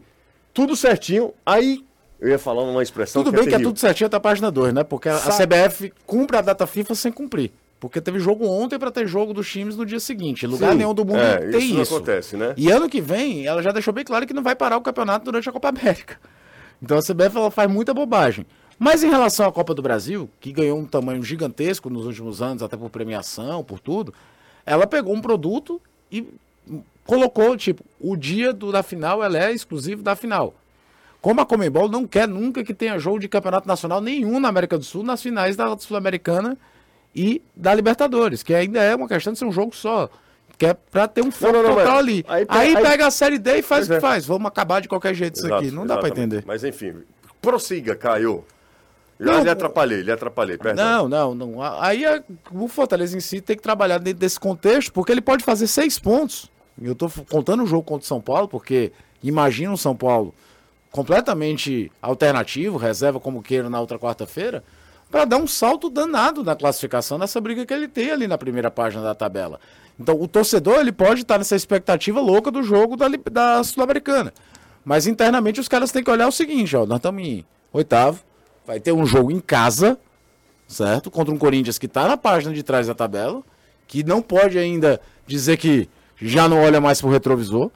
[0.54, 1.34] tudo certinho.
[1.46, 1.84] Aí,
[2.22, 4.74] eu ia falar uma expressão Tudo bem que é tudo certinho até a página 2,
[4.74, 4.84] né?
[4.86, 7.52] Porque a, a CBF cumpre a data FIFA sem cumprir.
[7.80, 10.46] Porque teve jogo ontem pra ter jogo dos times no dia seguinte.
[10.46, 11.96] Em lugar Sim, nenhum do mundo é, tem isso isso.
[11.96, 12.54] acontece, né?
[12.58, 15.26] E ano que vem, ela já deixou bem claro que não vai parar o campeonato
[15.26, 16.18] durante a Copa América.
[16.82, 18.46] Então a CBF ela faz muita bobagem.
[18.78, 22.62] Mas em relação à Copa do Brasil, que ganhou um tamanho gigantesco nos últimos anos,
[22.62, 24.14] até por premiação, por tudo,
[24.66, 26.28] ela pegou um produto e
[27.06, 30.54] colocou, tipo, o dia do, da final ela é exclusivo da final.
[31.22, 34.78] Como a Comembol não quer nunca que tenha jogo de campeonato nacional nenhum na América
[34.78, 36.58] do Sul nas finais da Sul-Americana
[37.16, 40.10] e da Libertadores, que ainda é uma questão de ser um jogo só.
[40.58, 42.26] Que é pra ter um foco não, não, total mas ali.
[42.28, 44.00] aí Aí, pe- aí- pega a série D e faz Pois o que é.
[44.00, 44.26] faz.
[44.26, 45.66] Vamos acabar de qualquer jeito isso aqui.
[45.66, 46.28] Exato, Não dá pra exatamente.
[46.36, 46.44] entender.
[46.48, 46.94] Mas enfim,
[47.42, 48.46] prossiga, Caio.
[49.20, 51.08] Já Não, lhe atrapalhei, lhe atrapalhei, perdão.
[51.10, 51.62] Não, não, não.
[51.82, 55.44] Aí a- o Fortaleza em si tem que trabalhar dentro desse contexto, porque ele pode
[55.44, 56.50] fazer seis pontos.
[56.82, 58.92] Eu tô f- contando o jogo contra o São Paulo, porque
[59.24, 60.34] imagina o São Paulo
[60.92, 64.64] completamente alternativo, reserva como queira na outra quarta-feira,
[65.16, 68.70] para dar um salto danado na classificação nessa briga que ele tem ali na primeira
[68.70, 69.62] página da tabela.
[69.98, 74.34] Então, o torcedor ele pode estar nessa expectativa louca do jogo da, da Sul-Americana.
[74.84, 78.20] Mas internamente os caras têm que olhar o seguinte, ó, nós estamos em oitavo,
[78.68, 79.98] vai ter um jogo em casa,
[80.68, 81.10] certo?
[81.10, 83.42] Contra um Corinthians que está na página de trás da tabela,
[83.88, 87.72] que não pode ainda dizer que já não olha mais pro retrovisor.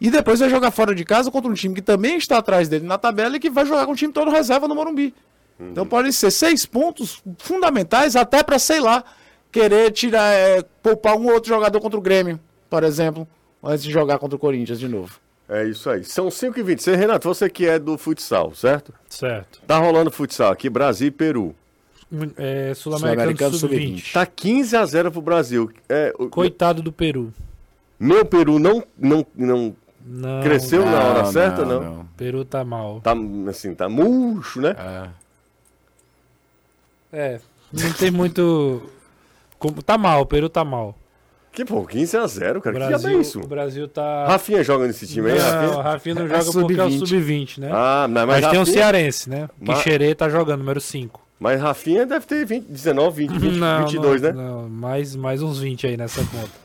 [0.00, 2.86] E depois vai jogar fora de casa contra um time que também está atrás dele
[2.86, 5.14] na tabela e que vai jogar com o time todo reserva no Morumbi.
[5.58, 9.04] Então podem ser seis pontos fundamentais até para, sei lá,
[9.52, 13.26] querer tirar, é, poupar um ou outro jogador contra o Grêmio, por exemplo,
[13.62, 15.18] antes de jogar contra o Corinthians de novo.
[15.48, 16.02] É isso aí.
[16.04, 18.92] São 5 e 26 Renato, você que é do futsal, certo?
[19.08, 19.60] Certo.
[19.66, 21.54] Tá rolando futsal aqui, Brasil e Peru.
[22.36, 24.12] É, Sul-Americano Sul-Americano Sub-20.
[24.12, 25.70] Tá 15 a 0 pro Brasil.
[25.88, 27.32] É, Coitado do Peru.
[27.98, 32.00] meu Peru não, não, não Não, cresceu na hora certa, não.
[32.02, 33.00] O Peru tá mal.
[33.00, 33.14] Tá
[33.48, 34.74] assim, tá murcho, né?
[34.78, 35.08] É,
[37.72, 38.82] não tem muito.
[39.58, 40.96] Como, tá mal, o Peru tá mal.
[41.52, 42.74] Que pô, 15 a 0 O cara.
[42.74, 43.40] que Brasil, diabo é isso?
[43.40, 44.26] o Brasil tá.
[44.26, 45.70] Rafinha joga nesse time aí, não, Rafinha?
[45.78, 47.06] o Rafinha não É joga porque é o sub-20.
[47.06, 47.70] sub-20, né?
[47.72, 49.48] Ah, não, mas mas, tem um Rafinha, cearense, né?
[49.60, 51.20] Mas- Quixerê tá jogando, número 5.
[51.38, 54.42] mas Rafinha deve ter 20, 19, 20, 20 não, 22, não, né?
[54.42, 56.63] Não, mais, mais uns 20 aí nessa conta.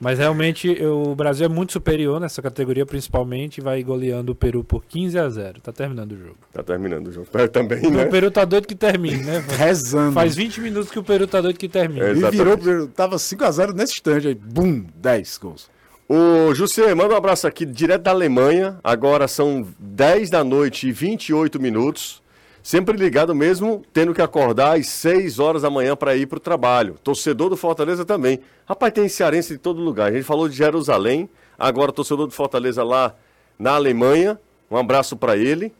[0.00, 4.34] Mas realmente eu- o Brasil é muito superior nessa categoria, principalmente, e vai goleando o
[4.34, 5.60] Peru por 15 a 0.
[5.60, 6.36] Tá terminando o jogo.
[6.52, 7.26] Tá terminando o jogo.
[7.52, 8.06] Também, né?
[8.06, 9.44] O Peru tá doido que termine, né?
[9.58, 10.12] Rezando.
[10.14, 12.00] Faz 20 minutos que o Peru tá doido que termine.
[12.00, 12.12] É.
[12.12, 12.56] E virou,
[12.88, 14.34] tava 5x0 nesse stand aí.
[14.34, 15.68] Bum, 10 gols.
[16.08, 18.78] Ô, José, manda um abraço aqui direto da Alemanha.
[18.82, 22.22] Agora são 10 da noite e 28 minutos.
[22.62, 26.40] Sempre ligado mesmo, tendo que acordar às 6 horas da manhã para ir para o
[26.40, 26.96] trabalho.
[27.02, 28.40] Torcedor do Fortaleza também.
[28.66, 30.10] Rapaz, tem cearense de todo lugar.
[30.10, 33.14] A gente falou de Jerusalém, agora torcedor do Fortaleza lá
[33.58, 34.38] na Alemanha.
[34.70, 35.72] Um abraço para ele.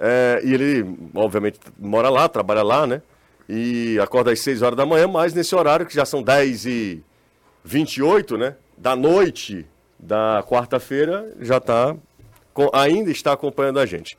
[0.00, 3.02] É, e ele, obviamente, mora lá, trabalha lá, né?
[3.48, 7.02] E acorda às 6 horas da manhã, mas nesse horário, que já são 10 e
[7.62, 8.56] 28, né?
[8.76, 9.66] Da noite
[9.98, 11.94] da quarta-feira, já tá.
[12.52, 14.16] com- ainda está acompanhando a gente.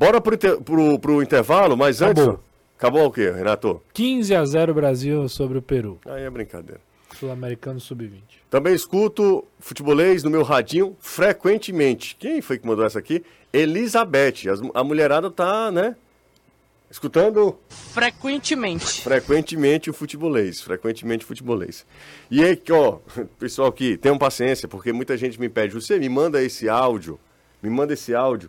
[0.00, 2.22] Bora pro, inter- pro, pro intervalo, mas antes.
[2.22, 2.40] Acabou.
[2.78, 3.82] Acabou o quê, Renato?
[3.92, 6.00] 15 a 0 Brasil sobre o Peru.
[6.06, 6.80] Aí é brincadeira.
[7.18, 8.22] Sul-Americano Sub-20.
[8.48, 12.16] Também escuto futebolês no meu radinho frequentemente.
[12.18, 13.22] Quem foi que mandou essa aqui?
[13.52, 14.48] Elizabeth.
[14.50, 15.94] As- a mulherada tá, né?
[16.90, 19.02] Escutando Frequentemente.
[19.02, 20.62] frequentemente o futebolês.
[20.62, 21.84] Frequentemente o futebolês.
[22.30, 22.98] E aí, que, ó,
[23.38, 27.20] pessoal que tenham paciência, porque muita gente me pede, você me manda esse áudio,
[27.62, 28.48] me manda esse áudio.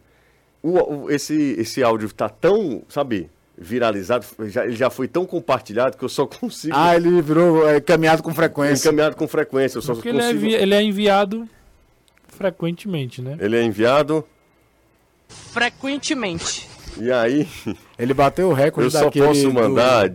[0.63, 5.97] O, o- esse, esse áudio tá tão, sabe, viralizado, já, ele já foi tão compartilhado
[5.97, 6.73] que eu só consigo.
[6.77, 8.87] Ah, ele virou é, caminhado com frequência.
[8.87, 9.77] encaminhado com frequência.
[9.77, 10.51] Eu só Porque ele é, consigo...
[10.51, 11.47] ele é enviado
[12.27, 13.37] frequentemente, né?
[13.39, 14.25] Ele é enviado,
[15.29, 16.67] Frequentemente.
[16.99, 17.47] e aí
[17.97, 20.11] Ele bateu o recorde eu só daquele posso do- mandar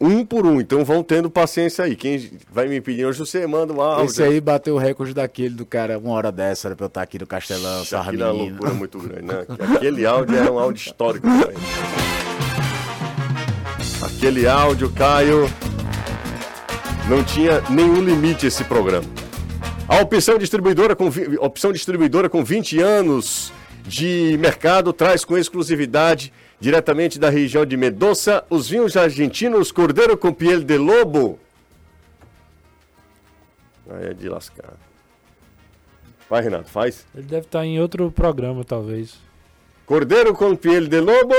[0.00, 0.60] um por um.
[0.60, 1.96] Então vão tendo paciência aí.
[1.96, 4.06] Quem vai me pedir hoje, você manda um áudio.
[4.06, 7.02] Esse aí bateu o recorde daquele do cara, uma hora dessa, era pra eu estar
[7.02, 9.46] aqui no Castelão, sarra aquilo é uma loucura muito grande, né?
[9.76, 11.26] Aquele áudio é um áudio histórico.
[14.02, 15.50] Aquele áudio, Caio,
[17.08, 19.06] não tinha nenhum limite esse programa.
[19.88, 23.52] A opção distribuidora com, opção distribuidora com 20 anos
[23.86, 30.32] de mercado traz com exclusividade, diretamente da região de Mendoza, os vinhos argentinos Cordeiro com
[30.32, 31.38] Piel de Lobo.
[33.88, 34.74] Aí é de lascar.
[36.28, 37.06] Vai, Renato, faz.
[37.14, 39.14] Ele deve estar em outro programa, talvez.
[39.86, 41.34] Cordeiro com piel de lobo.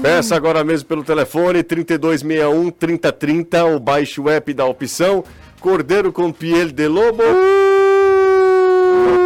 [0.00, 5.24] Peça agora mesmo pelo telefone 3261 3030 ou baixe o app da opção
[5.58, 7.24] Cordeiro com piel de lobo.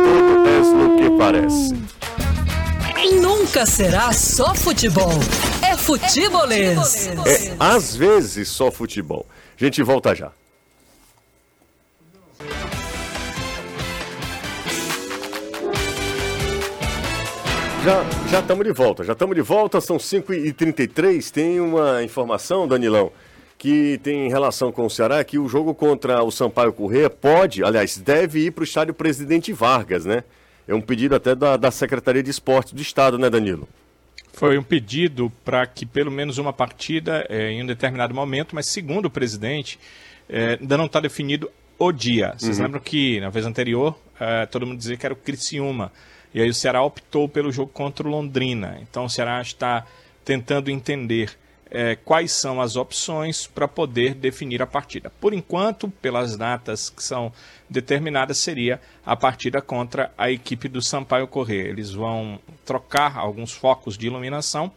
[0.05, 2.00] Tudo é o que parece.
[3.51, 5.11] Nunca será só futebol.
[5.61, 7.09] É futebolês.
[7.09, 9.27] É às vezes só futebol.
[9.61, 10.31] A gente volta já.
[17.83, 21.33] Já já estamos de volta, já estamos de volta, são 5h33.
[21.33, 23.11] Tem uma informação, Danilão,
[23.59, 27.99] que tem relação com o Ceará, que o jogo contra o Sampaio Corrêa pode, aliás,
[27.99, 30.23] deve ir para o estádio Presidente Vargas, né?
[30.71, 33.69] É um pedido até da, da Secretaria de Esportes do Estado, né, Danilo?
[34.33, 38.67] Foi um pedido para que pelo menos uma partida é, em um determinado momento, mas
[38.67, 39.81] segundo o presidente,
[40.29, 42.35] é, ainda não está definido o dia.
[42.39, 42.65] Vocês Uhum.
[42.67, 45.91] lembram que na vez anterior é, todo mundo dizia que era o Criciúma.
[46.33, 48.79] E aí o Ceará optou pelo jogo contra o Londrina.
[48.81, 49.85] Então o Ceará está
[50.25, 51.33] tentando entender
[51.71, 55.11] é, quais são as opções para poder definir a partida.
[55.21, 57.33] Por enquanto, pelas datas que são
[57.69, 61.69] determinadas, seria a partida contra a equipe do Sampaio Corrêa.
[61.69, 64.73] Eles vão trocar alguns focos de iluminação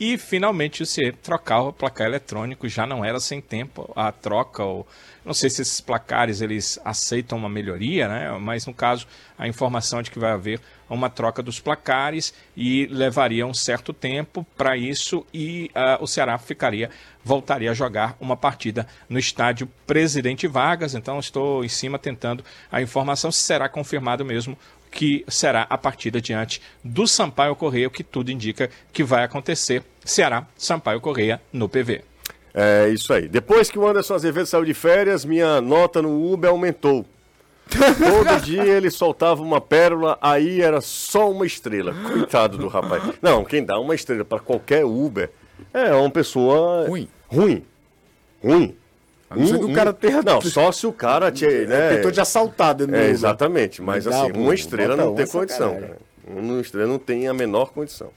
[0.00, 4.86] e finalmente se trocar o placar eletrônico já não era sem tempo a troca ou
[5.24, 8.38] não sei se esses placares eles aceitam uma melhoria, né?
[8.38, 10.60] Mas no caso a informação de que vai haver
[10.94, 16.38] uma troca dos placares e levaria um certo tempo para isso e ah, o Ceará
[16.38, 16.90] ficaria
[17.24, 20.94] voltaria a jogar uma partida no estádio Presidente Vargas.
[20.94, 24.56] Então estou em cima tentando a informação se será confirmado mesmo
[24.90, 29.82] que será a partida diante do Sampaio Correia, o que tudo indica que vai acontecer.
[30.04, 32.02] Ceará, Sampaio Correia no PV.
[32.54, 33.28] É isso aí.
[33.28, 37.06] Depois que o Anderson Azevedo saiu de férias, minha nota no Uber aumentou.
[37.68, 41.94] Todo dia ele soltava uma pérola, aí era só uma estrela.
[41.94, 43.02] Coitado do rapaz.
[43.20, 45.30] Não, quem dá uma estrela para qualquer Uber
[45.72, 47.08] é uma pessoa Ruim.
[47.28, 47.64] ruim.
[48.42, 48.76] Ruim.
[49.30, 52.74] A não o cara tenha- Não, só se o cara te, né, Tentou te assaltar
[52.74, 53.10] dentro do É, Uber.
[53.10, 55.98] exatamente, mas dá, assim, uma estrela não tem condição, cara.
[56.26, 58.08] Uma estrela não tem a menor condição.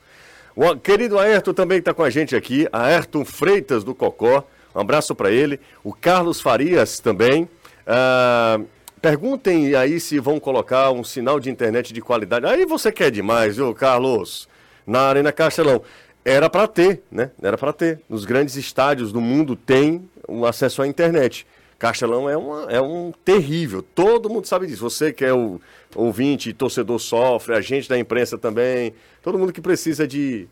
[0.56, 5.14] O querido Ayrton também está com a gente aqui, Ayrton Freitas do Cocó, um abraço
[5.14, 5.60] para ele.
[5.84, 7.48] O Carlos Farias também.
[7.86, 8.60] Ah,
[9.02, 12.46] perguntem aí se vão colocar um sinal de internet de qualidade.
[12.46, 14.48] Aí você quer demais, viu, Carlos?
[14.86, 15.82] Na Arena Castelão.
[16.24, 17.32] Era para ter, né?
[17.42, 18.00] Era para ter.
[18.08, 21.48] Nos grandes estádios do mundo tem o acesso à internet.
[21.80, 24.88] Castelão é, uma, é um terrível, todo mundo sabe disso.
[24.88, 25.60] Você que é o
[25.96, 30.48] ouvinte, torcedor sofre, a gente da imprensa também, todo mundo que precisa de,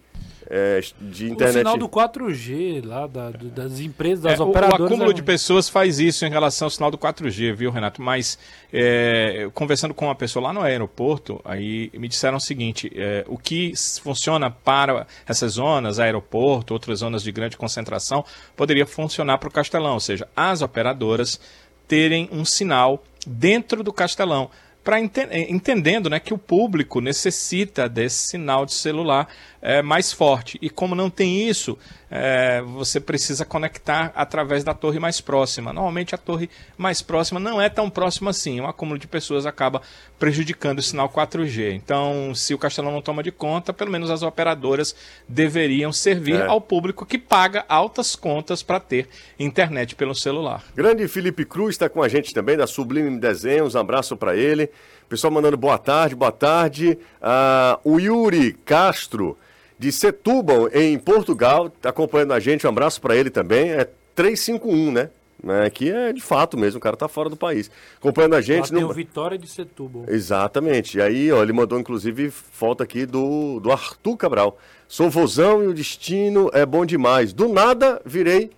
[0.50, 1.58] é, de O internet.
[1.60, 4.86] sinal do 4G lá, da- do- das empresas, das É, o, o operadoras.
[4.88, 8.02] acúmulo é de pessoas faz isso em relação ao sinal do 4G, viu, Renato?
[8.02, 8.38] Mas
[8.74, 13.38] é, conversando com uma pessoa lá no aeroporto, aí me disseram o seguinte: é, o
[13.38, 19.52] que funciona para essas zonas, aeroporto, outras zonas de grande concentração, poderia funcionar para o
[19.52, 21.40] Castelão, ou seja, as operadoras
[21.88, 24.50] terem um sinal dentro do Castelão.
[24.84, 29.28] Pra ente- eh, entendendo né, que o público necessita desse sinal de celular
[29.62, 30.58] eh, mais forte.
[30.62, 31.78] E como não tem isso,
[32.10, 35.74] eh, você precisa conectar através da torre mais próxima.
[35.74, 38.60] Normalmente a torre mais próxima não é tão próxima assim.
[38.62, 39.82] Um acúmulo de pessoas acaba
[40.18, 41.74] prejudicando o sinal 4G.
[41.74, 44.96] Então, se o Castelão não toma de conta, pelo menos as operadoras
[45.28, 46.46] deveriam servir É.
[46.48, 49.08] ao público que paga altas contas para ter
[49.40, 50.64] internet pelo celular.
[50.76, 54.70] Grande Felipe Cruz está com a gente também, da Sublime Desenhos, um abraço para ele.
[55.08, 56.98] Pessoal mandando boa tarde, boa tarde.
[57.22, 59.38] Ah, o Yuri Castro,
[59.80, 63.72] de Setúbal, em Portugal, está acompanhando a gente, um abraço para ele também.
[63.72, 65.10] É 351, né?
[65.42, 67.72] É, Aqui é de fato mesmo, o cara tá fora do país.
[67.98, 68.70] Acompanhando a gente.
[68.74, 70.04] tem no- Vitória de Setúbal.
[70.10, 70.98] Exatamente.
[70.98, 74.58] E aí, ó, ele mandou inclusive foto aqui do, do Arthur Cabral.
[74.86, 77.32] Sou vozão e o destino é bom demais.
[77.32, 78.52] Do nada virei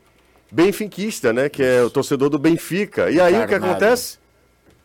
[0.51, 1.49] benfiquista, né?
[1.49, 3.11] Que é o torcedor do Benfica.
[3.11, 4.17] E aí o que acontece?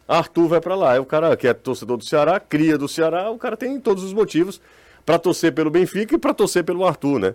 [0.06, 0.92] Arthur vai pra lá.
[0.92, 4.04] Aí o cara que é torcedor do Ceará, cria do Ceará, o cara tem todos
[4.04, 4.60] os motivos
[5.06, 7.34] pra torcer pelo Benfica e pra torcer pelo Arthur, né?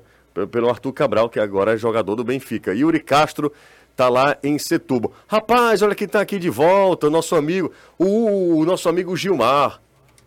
[0.51, 2.73] Pelo Arthur Cabral, que agora é jogador do Benfica.
[2.73, 3.51] Yuri Castro
[3.95, 5.13] tá lá em Setúbal.
[5.27, 9.81] Rapaz, olha quem tá aqui de volta, nosso amigo, o, o nosso amigo Gilmar.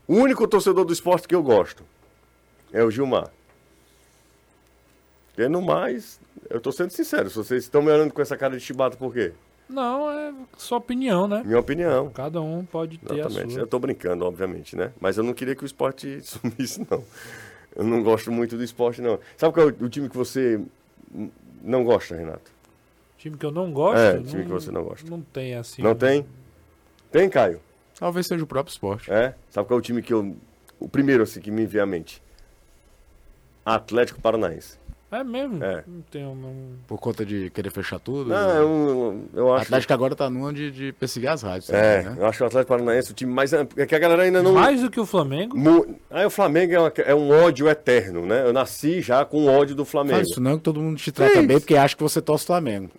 [0.09, 1.85] O único torcedor do esporte que eu gosto
[2.73, 3.31] é o Gilmar.
[5.37, 8.57] E no mais, eu tô sendo sincero, se vocês estão me olhando com essa cara
[8.57, 9.33] de chibata, por quê?
[9.75, 11.43] Não, é sua opinião, né?
[11.45, 12.11] Minha opinião.
[12.11, 13.55] Cada um pode ter a Exatamente.
[13.55, 13.63] sua.
[13.63, 14.93] Eu tô brincando, obviamente, né?
[15.01, 17.03] Mas eu não queria que o esporte sumisse, não.
[17.75, 19.19] Eu não gosto muito do esporte, não.
[19.37, 20.61] Sabe qual é o, time que você
[21.61, 22.53] não gosta, Renato?
[23.19, 23.99] Time que eu não gosto?
[23.99, 25.11] É, time que você não gosta.
[25.11, 25.83] Não tem assim.
[25.83, 26.25] Não tem?
[27.11, 27.61] Tem, Caio?
[27.99, 29.11] Talvez seja o próprio esporte.
[29.11, 29.35] É?
[29.51, 30.37] Sabe qual é o time que eu.
[30.79, 32.23] O primeiro, assim, que me vem à mente?
[33.65, 34.79] Atlético Paranaense.
[35.21, 35.63] É mesmo?
[35.63, 35.85] É.
[35.87, 36.35] Não tenho.
[36.35, 36.55] Não...
[36.89, 38.31] Por conta de querer fechar tudo.
[38.31, 39.65] Não, eu, eu O acho.
[39.65, 41.71] Atlético agora tá numa de, de perseguir as rádios.
[41.71, 42.23] É, também, né?
[42.23, 43.53] eu acho o Atlético Paranaense o time mais.
[43.53, 44.53] É que a galera ainda não.
[44.55, 45.57] Mais do que o Flamengo?
[45.57, 48.45] Mu- Aí o Flamengo é, uma- é um ódio eterno, né?
[48.47, 50.17] Eu nasci já com ódio do Flamengo.
[50.17, 52.45] Faz isso não, que todo mundo te trata Que bem porque acha que você torce
[52.47, 52.91] Flamengo.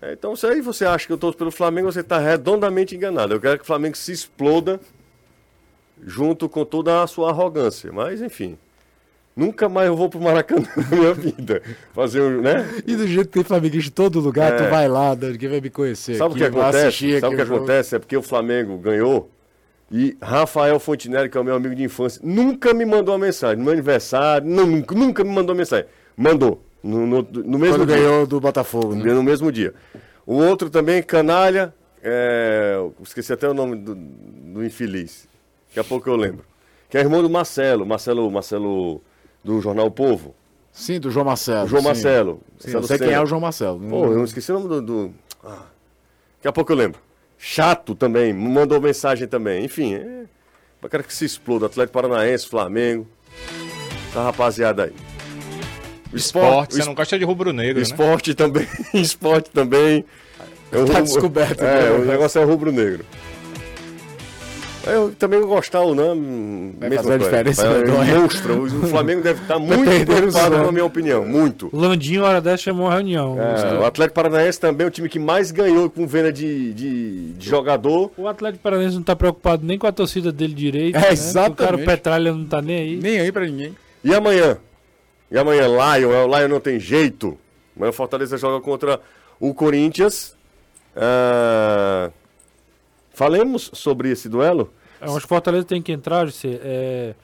[0.00, 3.34] É, Então, se aí você acha que eu torço pelo Flamengo, você está redondamente enganado.
[3.34, 4.78] Eu quero que o Flamengo se exploda
[6.04, 7.90] junto com toda a sua arrogância.
[7.92, 8.58] Mas, enfim.
[9.36, 11.62] Nunca mais eu vou pro Maracanã na minha vida.
[11.92, 12.66] Fazer um, né?
[12.86, 14.56] E do jeito que tem flamenguista em todo lugar, É.
[14.56, 16.14] tu vai lá, ninguém vai me conhecer.
[16.16, 17.20] Sabe o que acontece?
[17.20, 17.56] Sabe o que jogo.
[17.56, 17.96] acontece?
[17.96, 19.30] É porque o Flamengo ganhou
[19.92, 23.58] e Rafael Fontinelli, que é o meu amigo de infância, nunca me mandou uma mensagem.
[23.58, 25.86] No meu aniversário, não, nunca, nunca me mandou mensagem.
[26.16, 26.64] Mandou.
[26.82, 27.96] No, no, no mesmo Quando dia.
[27.98, 29.12] ganhou do Botafogo, né?
[29.12, 29.74] No mesmo dia.
[30.24, 35.28] O outro também, Canalha, é, esqueci até o nome do, do infeliz.
[35.68, 36.44] Daqui a pouco eu lembro.
[36.88, 39.02] Que é irmão do Marcelo, Marcelo, Marcelo
[39.46, 40.34] do Jornal O Povo.
[40.72, 41.68] Sim, do João Marcelo.
[41.68, 41.86] João sim.
[41.88, 42.40] Marcelo.
[42.58, 43.80] Sim, eu Marcelo sei quem é o João Marcelo.
[43.80, 44.82] Pô, eu não esqueci o nome do.
[44.82, 45.14] do...
[45.42, 45.62] Ah,
[46.36, 47.00] daqui a pouco eu lembro.
[47.38, 49.64] Chato também, mandou mensagem também.
[49.64, 50.24] Enfim, é...
[50.82, 51.66] eu quero que se exploda.
[51.66, 53.06] Atlético Paranaense, Flamengo.
[54.10, 54.92] Essa rapaziada aí.
[56.12, 57.82] O Esporte, o você es- não gosta de rubro-negro, né?
[57.82, 58.66] Esporte também.
[58.94, 60.04] esporte também.
[60.72, 61.90] É o Tá rubro- descoberto, É, né?
[61.92, 63.04] o negócio é rubro-negro.
[64.86, 66.14] Eu também vou gostar ou não.
[66.78, 67.18] Vai mesma fazer a coisa.
[67.18, 68.18] diferença, É, né?
[68.18, 68.62] monstro.
[68.64, 71.24] O Flamengo deve estar muito preocupado, na minha opinião.
[71.24, 71.68] Muito.
[71.72, 73.36] Landinho, hora dessa, chamou uma reunião.
[73.40, 77.32] É, o Atlético Paranaense também é o time que mais ganhou com venda de, de,
[77.32, 78.10] de jogador.
[78.16, 80.96] O Atlético Paranaense não tá preocupado nem com a torcida dele direito.
[80.96, 81.12] É, né?
[81.12, 81.52] exatamente.
[81.52, 82.96] O cara o Petralha não tá nem aí.
[82.96, 83.74] Nem aí pra ninguém.
[84.04, 84.56] E amanhã?
[85.30, 87.36] E amanhã, Lion, é, o Lion não tem jeito.
[87.76, 89.00] Amanhã o Fortaleza joga contra
[89.40, 90.34] o Corinthians.
[90.94, 92.10] Ah,
[93.12, 94.72] falemos sobre esse duelo?
[95.00, 96.58] Eu acho que o Fortaleza tem que entrar, José.
[96.62, 97.14] É,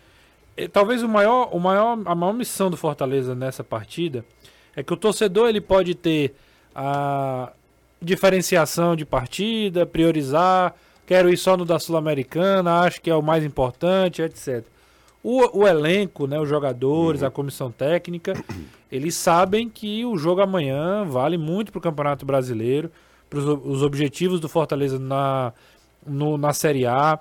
[0.57, 4.25] é, talvez o maior, o maior, a maior missão do Fortaleza nessa partida
[4.77, 6.35] é que o torcedor ele pode ter
[6.75, 7.53] a
[8.01, 10.75] diferenciação de partida, priorizar,
[11.07, 14.65] quero ir só no da Sul-Americana, acho que é o mais importante, etc.
[15.23, 18.33] O, o elenco, né, os jogadores, a comissão técnica,
[18.91, 22.91] eles sabem que o jogo amanhã vale muito para o Campeonato Brasileiro,
[23.31, 25.53] para os objetivos do Fortaleza na,
[26.05, 27.19] no- na Série A,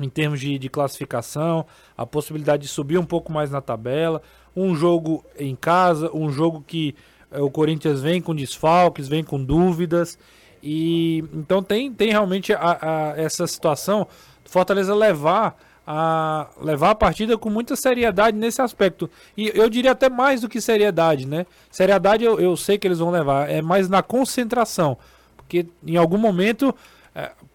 [0.00, 1.64] em termos de, de classificação,
[1.96, 4.20] a possibilidade de subir um pouco mais na tabela,
[4.56, 6.94] um jogo em casa, um jogo que
[7.30, 10.18] eh, o Corinthians vem com desfalques, vem com dúvidas,
[10.62, 14.06] e então tem, tem realmente a- a- essa situação
[14.44, 19.10] do Fortaleza levar a levar a partida com muita seriedade nesse aspecto.
[19.36, 21.44] E eu diria até mais do que seriedade, né?
[21.72, 24.96] Seriedade eu, eu sei que eles vão levar, é mais na concentração.
[25.36, 26.72] Porque em algum momento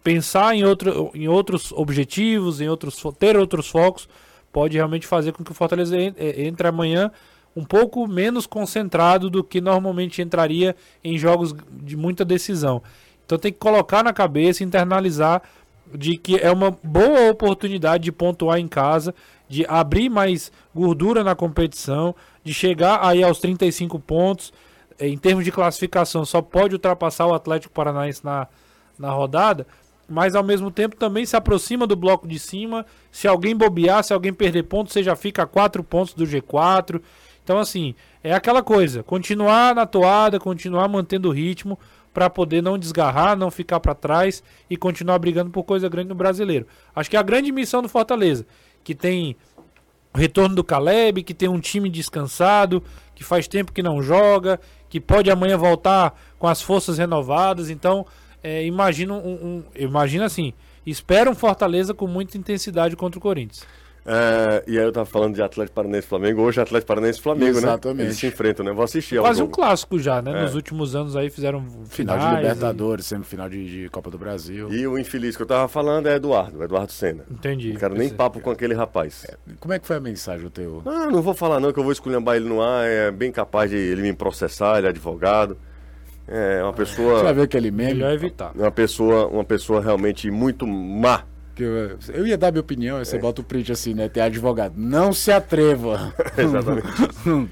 [0.02, 4.08] pensar em, outro, em outros objetivos, em outros ter outros focos,
[4.52, 7.10] pode realmente fazer com que o Fortaleza eh, entre amanhã
[7.56, 12.82] um pouco menos concentrado do que normalmente entraria em jogos de muita decisão.
[13.26, 15.42] Então tem que colocar na cabeça, internalizar
[15.92, 19.14] de que é uma boa oportunidade de pontuar em casa,
[19.48, 24.52] de abrir mais gordura na competição, de chegar aí aos 35 pontos.
[24.98, 28.46] Eh, Em termos de classificação, só pode ultrapassar o Atlético Paranaense na,
[28.98, 29.66] na rodada,
[30.08, 32.86] mas ao mesmo tempo também se aproxima do bloco de cima.
[33.12, 37.00] Se alguém bobear, se alguém perder pontos, você já fica a 4 pontos do G4.
[37.44, 41.78] Então, assim, é aquela coisa: continuar na toada, continuar mantendo o ritmo
[42.12, 46.14] para poder não desgarrar, não ficar para trás e continuar brigando por coisa grande no
[46.14, 46.66] brasileiro.
[46.94, 48.46] Acho que é a grande missão do Fortaleza,
[48.82, 49.36] que tem
[50.12, 52.82] o retorno do Caleb, que tem um time descansado,
[53.14, 57.70] que faz tempo que não joga, que pode amanhã voltar com as forças renovadas.
[57.70, 58.06] Então,
[58.42, 60.52] é, imagina um, um- imagina assim,
[60.86, 63.64] espera um Fortaleza com muita intensidade contra o Corinthians.
[64.10, 66.40] É, e aí eu tava falando de Atlético Paranaense e Flamengo.
[66.40, 67.98] Hoje é Atlético Paranaense e Flamengo, Exatamente.
[67.98, 68.04] né?
[68.04, 68.72] Eles se enfrentam, né?
[68.72, 70.30] Vou assistir ao Quase um clássico já, né?
[70.30, 70.42] É.
[70.44, 74.72] Nos últimos anos aí fizeram Final de e- Libertadores, semifinal de, de Copa do Brasil.
[74.72, 77.26] E o infeliz que eu tava falando é Eduardo, Eduardo Senna.
[77.30, 77.70] Entendi.
[77.74, 79.26] Não quero nem papo com aquele rapaz.
[79.60, 80.80] Como é que foi a mensagem do teu?
[80.86, 82.86] Ah, não vou falar não, que eu vou esculhambar ele no ar.
[82.86, 85.58] É bem capaz de ele me processar, ele é advogado.
[86.28, 87.32] É uma pessoa.
[87.32, 87.94] ver aquele meme?
[87.94, 88.52] Melhor evitar.
[88.54, 91.24] Uma pessoa, uma pessoa realmente muito má.
[91.54, 94.08] Que eu, eu ia dar minha opinião, aí você bota o print assim, né?
[94.08, 94.74] Tem advogado.
[94.76, 96.14] Não se atreva.
[96.36, 96.86] Exatamente.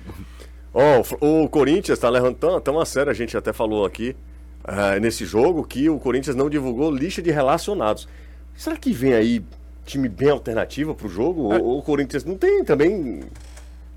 [0.73, 4.15] Ó, o o Corinthians tá levando tão, a sério, a gente até falou aqui
[4.63, 8.07] ah, nesse jogo, que o Corinthians não divulgou lista de relacionados.
[8.55, 9.43] Será que vem aí
[9.87, 11.43] time bem alternativo pro jogo?
[11.43, 13.21] Ou ou o Corinthians não tem também.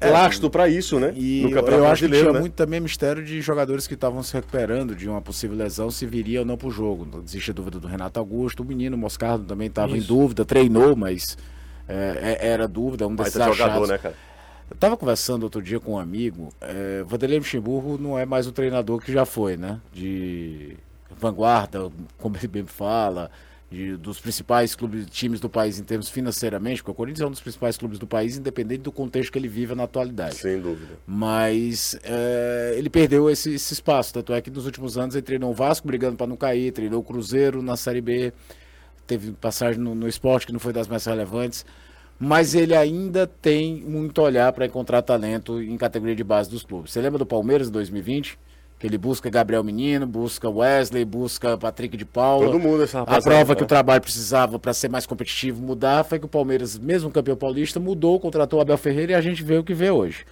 [0.02, 1.14] É, lastro para isso, né?
[1.16, 2.40] E no eu Campeonato acho que tinha né?
[2.40, 6.40] muito também mistério de jogadores que estavam se recuperando de uma possível lesão, se viria
[6.40, 7.06] ou não pro jogo.
[7.12, 10.96] Não Existe a dúvida do Renato Augusto, o menino Moscardo também estava em dúvida, treinou,
[10.96, 11.38] mas
[11.88, 13.90] é, é- era dúvida, um desses Baita jogador, achados.
[13.90, 14.16] né, cara?
[14.72, 18.52] Eu tava conversando outro dia com um amigo, é, Vanderlei Luxemburgo não é mais o
[18.52, 19.80] treinador que já foi, né?
[19.92, 20.78] De
[21.20, 21.90] vanguarda,
[22.20, 23.30] como ele bem fala,
[23.72, 27.32] de- dos principais clubes, times do país em termos financeiramente, porque o Corinthians é um
[27.32, 30.36] dos principais clubes do país, independente do contexto que ele vive na atualidade.
[30.36, 30.98] Sem dúvida.
[31.06, 34.14] Mas é, ele perdeu esse, esse espaço.
[34.14, 37.02] Tanto é que nos últimos anos ele treinou o Vasco brigando para não cair, treinou
[37.02, 38.34] o Cruzeiro na Série B,
[39.06, 41.66] teve passagem no, no esporte que não foi das mais relevantes.
[42.22, 46.92] Mas ele ainda tem muito olhar para encontrar talento em categoria de base dos clubes.
[46.92, 48.38] Você lembra do Palmeiras em 2020?
[48.80, 52.46] Que ele busca Gabriel Menino, busca Wesley, busca Patrick de Paula.
[52.46, 56.18] Todo mundo, essa A prova que o trabalho precisava para ser mais competitivo mudar foi
[56.18, 59.58] que o Palmeiras, mesmo campeão paulista, mudou, contratou o Abel Ferreira e a gente vê
[59.58, 60.26] o que vê hoje.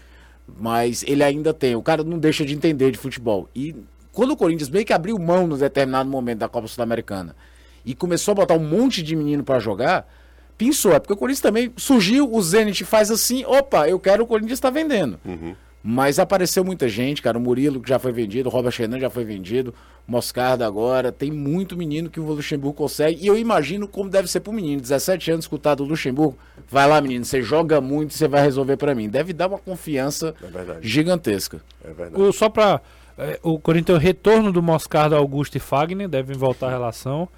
[0.58, 3.50] Mas ele ainda tem, o cara não deixa de entender de futebol.
[3.54, 3.76] E
[4.14, 7.36] quando o Corinthians meio que abriu mão no determinado momento da Copa Sul-Americana
[7.86, 10.08] e começou a botar um monte de menino para jogar,
[10.58, 14.28] pensou, é porque o Corinthians também surgiu, o Zenit faz assim, opa, eu quero o
[14.28, 15.20] Corinthians está vendendo.
[15.84, 17.38] Mas apareceu muita gente, cara.
[17.38, 19.73] O Murilo que já foi vendido, o Robert Renan já foi vendido,
[20.07, 21.11] o Moscardo agora.
[21.13, 23.23] Tem muito menino que o Luxemburgo consegue.
[23.23, 24.82] E eu imagino como deve ser pro menino.
[24.82, 26.38] 17 anos escutado o Luxemburgo.
[26.69, 29.07] Vai lá, menino, você joga muito, você vai resolver pra mim.
[29.07, 30.88] Deve dar uma confiança É verdade.
[30.88, 31.61] gigantesca.
[31.86, 32.21] É verdade.
[32.21, 32.82] O- só pra.
[33.17, 37.30] é, o Corinthians o retorno do Moscardo, Augusto e Fagner, devem voltar à relação.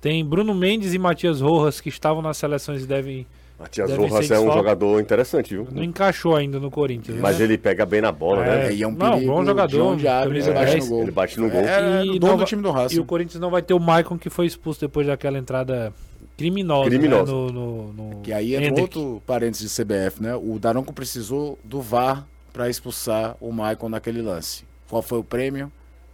[0.00, 3.26] Tem Bruno Mendes e Matias Rojas que estavam nas seleções e devem.
[3.58, 5.68] Matias Devem Rojas é um jogador interessante, viu?
[5.70, 7.20] Não encaixou ainda no Corinthians.
[7.20, 7.44] Mas né?
[7.44, 8.66] ele pega bem na bola, É, né?
[8.66, 10.84] É, e é um Não, perigo bom jogador, abre, ele bate 10.
[10.84, 11.02] no gol.
[11.02, 11.60] Ele bate no gol.
[11.60, 13.00] É, E o não dono do time do E Racing.
[13.00, 15.92] o Corinthians não vai ter o Maicon que foi expulso depois daquela entrada
[16.36, 17.32] criminosa, Criminosa.
[17.32, 20.34] Né, no, no, no Que aí é outro parênteses de CBF, né?
[20.34, 24.64] O Daronco precisou do VAR para expulsar o Maicon naquele lance.
[24.88, 25.70] Qual foi o prêmio?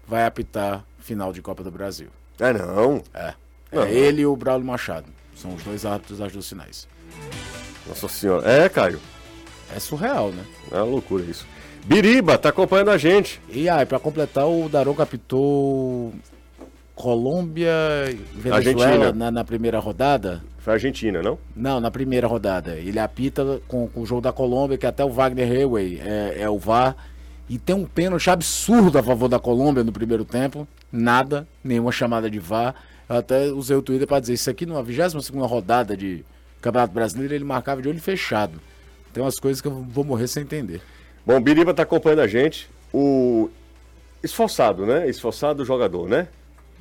[0.06, 2.08] Vai apitar final de Copa do Brasil.
[2.38, 3.02] É, não.
[3.14, 3.34] É.
[3.72, 3.82] Não.
[3.84, 5.06] É ele e o Braulio Machado.
[5.34, 6.86] São os dois árbitros das duas finais.
[7.86, 8.48] Nossa senhora.
[8.50, 9.00] É, Caio.
[9.74, 10.44] É surreal, né?
[10.70, 11.46] É uma loucura isso.
[11.84, 13.40] Biriba tá acompanhando a gente.
[13.48, 16.12] E aí, para completar, o Daronco apitou
[16.94, 17.70] Colômbia
[18.10, 19.12] e Venezuela Argentina.
[19.12, 20.42] na, na primeira rodada.
[20.58, 21.38] Foi a Argentina, não?
[21.56, 22.76] Não, na primeira rodada.
[22.76, 26.50] Ele apita com, com o jogo da Colômbia, que até o Wagner Hayway é, é
[26.50, 26.94] o VAR.
[27.48, 30.68] E tem um pênalti absurdo a favor da Colômbia no primeiro tempo.
[30.92, 32.74] Nada, nenhuma chamada de VAR.
[33.08, 36.24] Eu até usei o Twitter para dizer isso aqui numa 22 rodada de
[36.60, 38.60] Campeonato Brasileiro, ele marcava de olho fechado.
[39.12, 40.80] Tem umas coisas que eu vou morrer sem entender.
[41.26, 42.68] Bom, Biriba tá acompanhando a gente.
[42.92, 43.50] O
[44.22, 45.08] esforçado, né?
[45.08, 46.28] Esforçado jogador, né?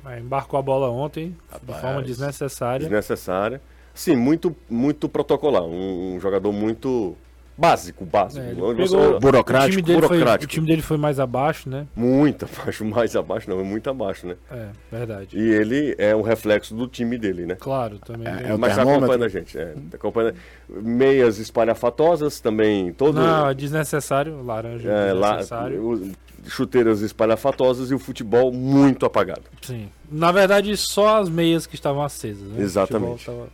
[0.06, 2.80] É, embarcou a bola ontem de forma desnecessária.
[2.80, 3.60] Desnecessária.
[3.94, 5.62] Sim, muito, muito protocolar.
[5.62, 7.16] Um, um jogador muito
[7.60, 8.44] básico, básico.
[8.44, 10.44] É, pegou- Burocrático, o time, dele foi, burocrático.
[10.44, 11.86] o time dele foi mais abaixo, né?
[11.94, 14.36] Muito abaixo, mais abaixo, não, é muito abaixo, né?
[14.50, 15.36] É, verdade.
[15.38, 17.56] E ele é um reflexo do time dele, né?
[17.60, 18.26] Claro, também.
[18.26, 19.04] É, é o Mas tá termômetro.
[19.04, 19.58] acompanhando a gente.
[19.58, 20.34] É, tá acompanhando.
[20.68, 23.14] Meias espalhafatosas também, todo.
[23.20, 25.82] Não, é desnecessário, laranja é, lá, desnecessário.
[25.84, 26.12] o-
[26.48, 29.42] chuteiras espalhafatosas e o futebol muito apagado.
[29.60, 29.90] Sim.
[30.10, 32.62] Na verdade, só as meias que estavam acesas, né?
[32.62, 33.26] Exatamente.
[33.26, 33.48] tava-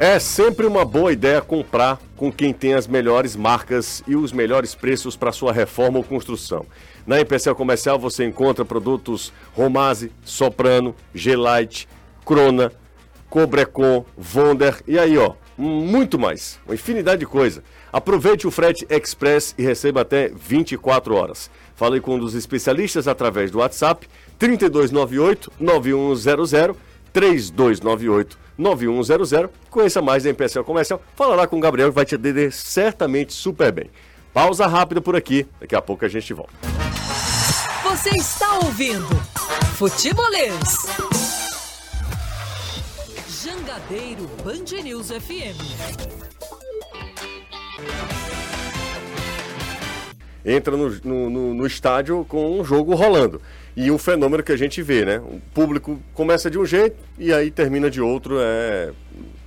[0.00, 4.72] É sempre uma boa ideia comprar com quem tem as melhores marcas e os melhores
[4.72, 6.64] preços para sua reforma ou construção.
[7.04, 11.88] Na Empecel Comercial você encontra produtos Romase, Soprano, G-Lite,
[12.24, 12.70] Crona,
[13.28, 17.64] Cobrecon, Vonder e aí ó, muito mais, uma infinidade de coisa.
[17.92, 21.50] Aproveite o frete express e receba até 24 horas.
[21.74, 26.87] Fale com um dos especialistas através do WhatsApp 3298 9100
[27.18, 29.48] 3298 9100.
[29.70, 31.02] Conheça mais da MPSL Comercial.
[31.16, 33.90] Fala lá com o Gabriel que vai te atender certamente super bem.
[34.32, 35.44] Pausa rápida por aqui.
[35.60, 36.52] Daqui a pouco a gente volta.
[37.82, 39.06] Você está ouvindo
[39.74, 40.86] Futebolês.
[43.42, 45.58] Jangadeiro Band News FM.
[50.44, 53.40] entra no, no, no- no estádio com um jogo rolando.
[53.80, 55.18] E um fenômeno que a gente vê, né?
[55.18, 58.90] O público começa de um jeito e aí termina de outro, é,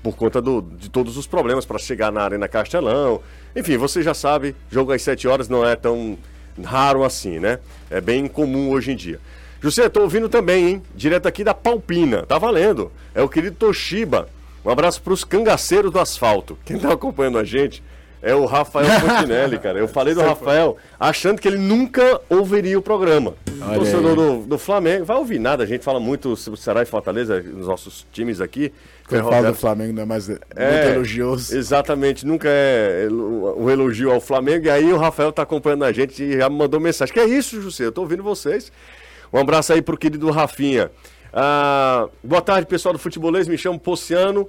[0.01, 3.21] por conta do- de todos os problemas para chegar na Arena Castelão.
[3.53, 6.17] Enfim, você já sabe, jogo às 7 horas não é tão
[6.63, 7.59] raro assim, né?
[7.89, 9.19] É bem comum hoje em dia.
[9.59, 10.82] José, tô ouvindo também, hein?
[10.95, 12.89] Direto aqui da Palpina, tá valendo.
[13.13, 14.29] É o querido Toshiba.
[14.63, 16.57] Um abraço para os cangaceiros do asfalto.
[16.63, 17.84] Quem tá acompanhando a gente
[18.23, 19.77] É o Rafael Fontinelli, cara.
[19.79, 23.34] Eu falei do Rafael achando que ele nunca ouviria o programa.
[23.62, 25.05] Olha Torcedor do, do Flamengo.
[25.05, 28.74] Vai ouvir nada, a gente fala muito sobre Ceará e Fortaleza, nos nossos times aqui.
[29.07, 31.55] Quando fala do Flamengo não é mais muito É, elogioso.
[31.55, 34.66] Exatamente, nunca é o elogio ao Flamengo.
[34.66, 37.14] E aí o Rafael tá acompanhando a gente e já me mandou mensagem.
[37.14, 37.86] Que é isso, José?
[37.86, 38.72] Eu tô ouvindo vocês.
[39.34, 40.89] Um abraço aí pro querido Rafinha.
[41.34, 43.47] Ah, boa tarde, pessoal do Futebolês.
[43.47, 44.47] Me chamo Pociano.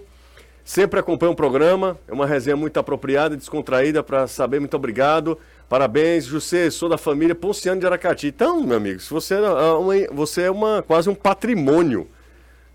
[0.64, 1.98] Sempre acompanho o programa.
[2.06, 4.60] É uma resenha muito apropriada e descontraída para saber.
[4.60, 5.38] Muito obrigado.
[5.76, 6.68] Parabéns, José.
[6.68, 8.26] Sou da família Ponciano de Aracati.
[8.26, 12.06] Então, meu amigo, você é, uma, você é uma, quase um patrimônio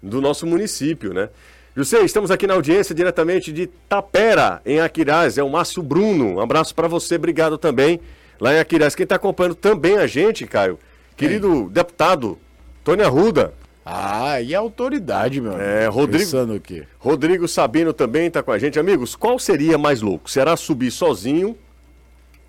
[0.01, 1.29] do nosso município, né?
[1.75, 5.37] José, estamos aqui na audiência diretamente de Tapera, em Aquiraz.
[5.37, 6.37] É o Márcio Bruno.
[6.37, 7.99] Um abraço para você, obrigado também.
[8.39, 8.95] Lá em Aquiraz.
[8.95, 10.79] Quem está acompanhando também a gente, Caio,
[11.15, 12.35] querido deputado
[12.83, 13.53] Tony Arruda.
[13.85, 15.91] Ah, e a autoridade, meu É, amigo?
[15.93, 16.83] Rodrigo- Pensando o quê?
[16.97, 18.79] Rodrigo Sabino também está com a gente.
[18.79, 20.27] Amigos, qual seria mais louco?
[20.31, 21.55] Ceará subir sozinho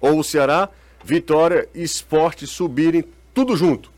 [0.01, 0.69] ou o Ceará,
[1.05, 3.91] Vitória e Esporte subirem tudo junto?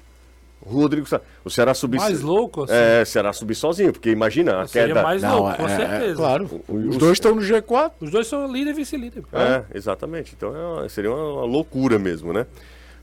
[0.64, 1.06] Rodrigo
[1.42, 1.96] O Ceará subir.
[1.98, 2.74] Mais louco, assim?
[2.74, 5.02] É, Ceará subir sozinho, porque imagina a Seria queda.
[5.02, 6.14] mais Não, louco, com é, é, certeza.
[6.16, 6.62] claro.
[6.68, 7.92] O- Os o- dois estão no G4.
[8.00, 9.24] Os dois são líder e vice-líder.
[9.32, 10.34] É, exatamente.
[10.36, 12.46] Então é uma- seria uma, uma loucura mesmo, né?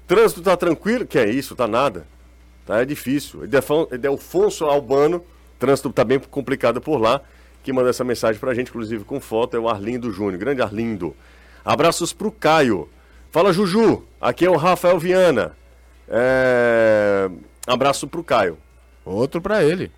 [0.05, 1.05] Trânsito tá tranquilo?
[1.07, 2.05] Que é isso, tá nada.
[2.65, 3.43] Tá, é difícil.
[3.43, 5.23] Edefon- Edelfonso Albano,
[5.57, 7.21] trânsito tá bem complicado por lá.
[7.63, 10.37] Que manda essa mensagem pra gente, inclusive com foto, é o Arlindo Júnior.
[10.37, 11.15] Grande Arlindo.
[11.68, 12.88] Abraços pro Caio.
[13.30, 14.01] Fala, Juju.
[14.22, 15.51] Aqui é o Rafael Viana.
[16.07, 17.30] É...
[17.68, 18.57] Abraço pro Caio.
[19.03, 19.91] Outro pra ele.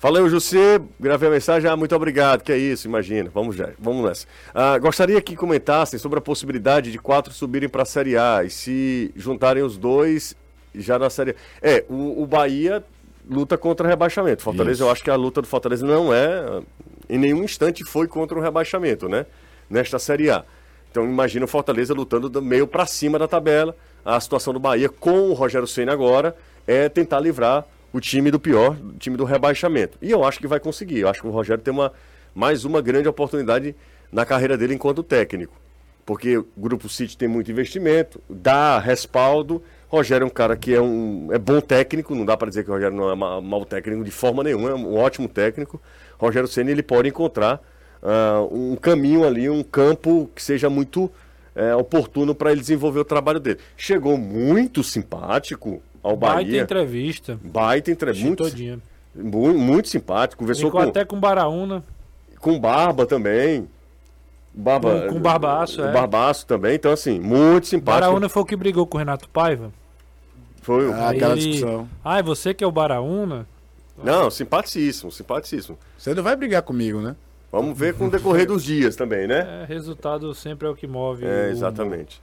[0.00, 3.68] Falei, o José, gravei a mensagem, ah, muito obrigado, que é isso, imagina, vamos já,
[3.78, 4.26] vamos nessa.
[4.54, 8.48] Ah, gostaria que comentassem sobre a possibilidade de quatro subirem para a Série A e
[8.48, 10.34] se juntarem os dois
[10.74, 11.34] já na Série A.
[11.60, 12.82] É, o, o Bahia
[13.28, 14.42] luta contra o rebaixamento.
[14.42, 14.82] Fortaleza, Isso.
[14.84, 16.62] eu acho que a luta do Fortaleza não é,
[17.08, 19.26] em nenhum instante foi contra o rebaixamento, né?
[19.68, 20.44] Nesta Série A.
[20.90, 23.76] Então imagina o Fortaleza lutando do meio para cima da tabela.
[24.04, 26.36] A situação do Bahia com o Rogério Senna agora
[26.66, 29.98] é tentar livrar o time do pior, o time do rebaixamento.
[30.00, 31.00] E eu acho que vai conseguir.
[31.00, 31.92] Eu acho que o Rogério tem uma,
[32.34, 33.74] mais uma grande oportunidade
[34.10, 35.54] na carreira dele enquanto técnico.
[36.04, 39.62] Porque o Grupo City tem muito investimento, dá respaldo.
[39.88, 42.70] Rogério é um cara que é um é bom técnico, não dá para dizer que
[42.70, 45.80] o Rogério não é ma- mau técnico de forma nenhuma, é um ótimo técnico.
[46.18, 47.60] Rogério Ceni ele pode encontrar
[48.02, 51.10] ah, um caminho ali, um campo que seja muito
[51.54, 53.58] eh, oportuno para ele desenvolver o trabalho dele.
[53.76, 56.62] Chegou muito simpático ao Baita Bahia.
[56.62, 57.38] entrevista.
[57.42, 58.26] Baita entrevista.
[58.26, 58.78] Muito, Todinha.
[59.14, 60.40] muito, muito simpático.
[60.42, 61.82] Conversou Ficou com, até com Baraúna.
[62.38, 63.68] com Barba também.
[64.52, 65.92] Barba, Com- com Barbaço, o é.
[65.92, 66.74] Barbaço também.
[66.74, 68.00] Então, assim, muito simpático.
[68.00, 69.70] Baraúna foi o que brigou com o Renato Paiva.
[70.62, 71.88] Foi o- Ah, Aí aquela ele- discussão.
[72.04, 73.46] Ah, é você que é o Baraúna?
[74.02, 75.78] Não, simpaticíssimo, simpaticíssimo.
[75.98, 77.14] Você não vai brigar comigo, né?
[77.52, 79.62] Vamos ver com o decorrer dos dias também, né?
[79.62, 81.26] É, resultado sempre é o que move.
[81.26, 82.20] É, o- exatamente.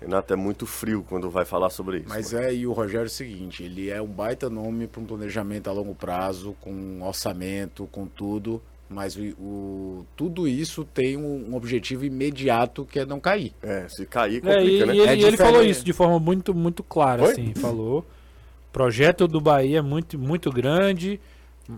[0.00, 2.08] Renato é muito frio quando vai falar sobre isso.
[2.08, 5.06] Mas é, e o Rogério é o seguinte, ele é um baita nome para um
[5.06, 8.60] planejamento a longo prazo, com orçamento, com tudo,
[8.90, 13.54] mas o, o- tudo isso tem um, objetivo imediato que é não cair.
[13.62, 14.96] É, se cair, É, e, complica, e né?
[14.98, 17.32] ele, É e ele falou isso de forma muito, muito clara, Foi?
[17.32, 18.00] assim, falou.
[18.00, 21.18] O projeto do Bahia é muito, muito grande,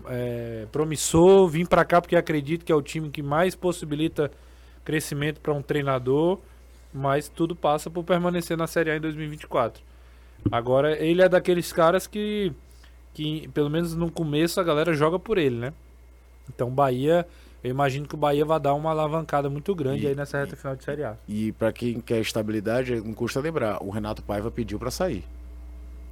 [0.07, 4.31] é, promissor, vim pra cá porque acredito que é o time que mais possibilita
[4.83, 6.39] crescimento para um treinador,
[6.93, 9.81] mas tudo passa por permanecer na Série A em 2024.
[10.51, 12.51] Agora, ele é daqueles caras que,
[13.13, 15.73] que, pelo menos no começo, a galera joga por ele, né?
[16.47, 17.27] Então, Bahia,
[17.63, 20.55] eu imagino que o Bahia vai dar uma alavancada muito grande E- aí nessa reta
[20.55, 21.17] final de Série A.
[21.27, 25.23] E para quem quer estabilidade, não custa lembrar, o Renato Paiva pediu para sair.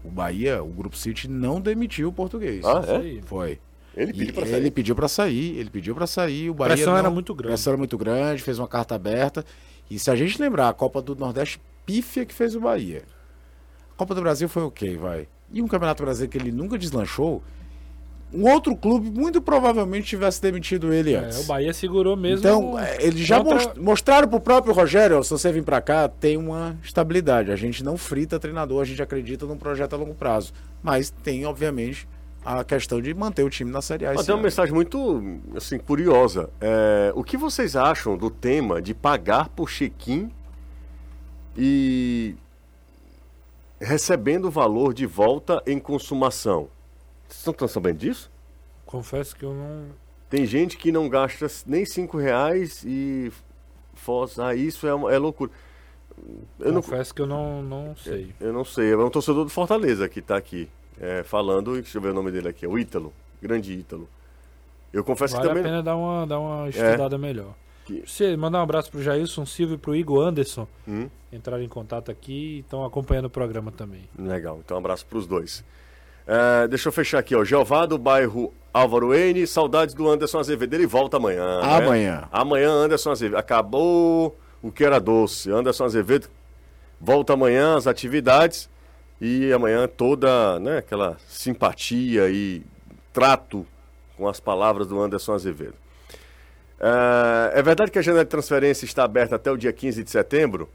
[0.03, 2.63] O Bahia, o Grupo City não demitiu o português.
[2.65, 2.97] Ah, Isso é?
[2.97, 3.21] aí.
[3.23, 3.59] Foi.
[3.97, 4.71] Ele pediu pra ele sair.
[4.71, 7.47] pediu para sair, ele pediu para sair, o A Bahia pressão era não- muito grande.
[7.53, 9.43] pressão era muito grande, fez uma carta aberta.
[9.89, 13.03] E se a gente lembrar, a Copa do Nordeste pífia que fez o Bahia.
[13.93, 15.27] A Copa do Brasil foi o quê, vai?
[15.51, 17.41] E um Campeonato Brasileiro que ele nunca deslanchou,
[18.33, 21.39] um outro clube muito provavelmente tivesse demitido ele É, antes.
[21.39, 22.39] o Bahia segurou mesmo.
[22.39, 26.09] Então, é, eles já contra- most- mostraram pro próprio Rogério, se você vir pra cá,
[26.09, 27.49] tem uma estabilidade.
[27.51, 30.51] A gente não frita treinador, a gente acredita num projeto a longo prazo.
[30.83, 32.05] Mas tem, obviamente,
[32.47, 34.13] a questão de manter o time na Série A.
[34.13, 34.43] Mas tem uma ano.
[34.43, 35.21] mensagem muito
[35.53, 36.49] assim, curiosa.
[36.61, 40.31] É, o que vocês acham do tema de pagar por check-in
[41.57, 42.35] e
[43.81, 46.69] recebendo o valor de volta em consumação?
[47.27, 48.31] Vocês estão sabendo disso?
[48.85, 49.87] Confesso que eu não.
[50.29, 53.29] Tem gente que não gasta nem cinco reais e
[54.39, 55.51] ah, isso é, é loucura.
[56.59, 58.33] Eu não, confesso que eu não, não sei.
[58.39, 60.69] eu não sei, é um torcedor do Fortaleza que está aqui
[60.99, 64.07] é, falando, e deixa eu ver o nome dele aqui, é o Ítalo, grande Ítalo.
[64.91, 65.63] Eu confesso Vale que a também.
[65.71, 67.53] pena dar uma, dar uma estudada melhor.
[68.05, 70.67] Você mandar um abraço pro Jailson Silva e pro Igor Anderson.
[70.87, 71.09] Hum.
[71.31, 74.01] Entraram em contato aqui e estão acompanhando o programa também.
[74.17, 75.63] Legal, então um abraço para os dois.
[76.25, 77.45] É, deixa eu fechar aqui, ó.
[77.45, 80.73] Jeová do bairro Álvaro N, saudades do Anderson Azevedo.
[80.73, 81.61] Ele volta amanhã.
[81.61, 81.75] né?
[81.77, 82.27] Amanhã.
[82.31, 83.37] Amanhã, Anderson Azevedo.
[83.37, 85.49] Acabou o que era doce.
[85.49, 86.27] Anderson Azevedo
[86.99, 88.69] volta amanhã às atividades.
[89.19, 92.61] E amanhã toda né, aquela simpatia e
[93.11, 93.65] trato
[94.15, 95.73] com as palavras do Anderson Azevedo.
[96.79, 100.09] É, é verdade que a janela de transferência está aberta até o dia 15 de
[100.11, 100.69] setembro?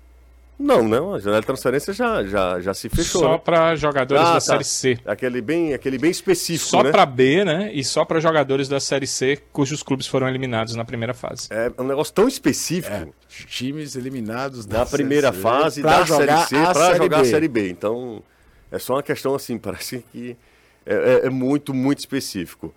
[0.59, 1.15] Não, não.
[1.15, 3.23] A janela de transferência já, já, já se fechou.
[3.23, 3.39] Só né?
[3.43, 4.41] para jogadores Ah, da tá.
[4.41, 4.99] Série C.
[5.07, 6.91] Aquele bem, aquele bem específico, Só né?
[6.91, 7.71] para B, né?
[7.73, 11.49] E só para jogadores da Série C cujos clubes foram eliminados na primeira fase.
[11.51, 13.07] É um negócio tão específico É,
[13.47, 17.21] times eliminados na da primeira Série C fase pra da jogar Série C para jogar
[17.21, 17.25] a.
[17.25, 17.69] Série B.
[17.71, 18.23] Então,
[18.73, 20.37] é só uma questão assim, parece que
[20.85, 22.75] é, é- é muito, muito específico.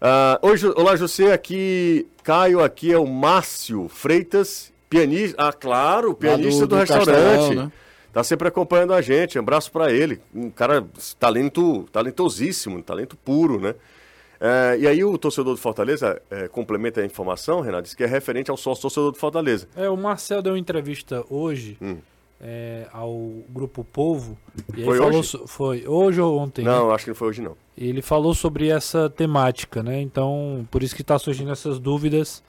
[0.00, 6.14] Ah, oi, Ju- olá, José, aqui, Caio, aqui é o Márcio Freitas, pianista, ah, claro,
[6.14, 7.06] pianista do, do restaurante.
[7.14, 7.72] Castelão, né?
[8.12, 10.84] Tá sempre acompanhando a gente, um abraço para ele, um cara
[11.18, 13.74] talento, talentosíssimo, um talento puro, né?
[14.40, 18.06] É, e aí o torcedor do Fortaleza é, complementa a informação, Renato, diz que é
[18.06, 19.66] referente ao sócio torcedor do Fortaleza.
[19.74, 21.96] É, o Marcel deu uma entrevista hoje Hum.
[22.40, 23.12] É, ao
[23.48, 24.36] Grupo Povo.
[24.76, 25.40] E aí Foi falou hoje?
[25.46, 26.64] foi hoje ou ontem?
[26.64, 26.70] né?
[26.70, 27.56] Não, acho que não foi hoje não.
[27.76, 30.00] Ele falou sobre essa temática, né?
[30.00, 32.42] Então, por isso que está surgindo essas dúvidas.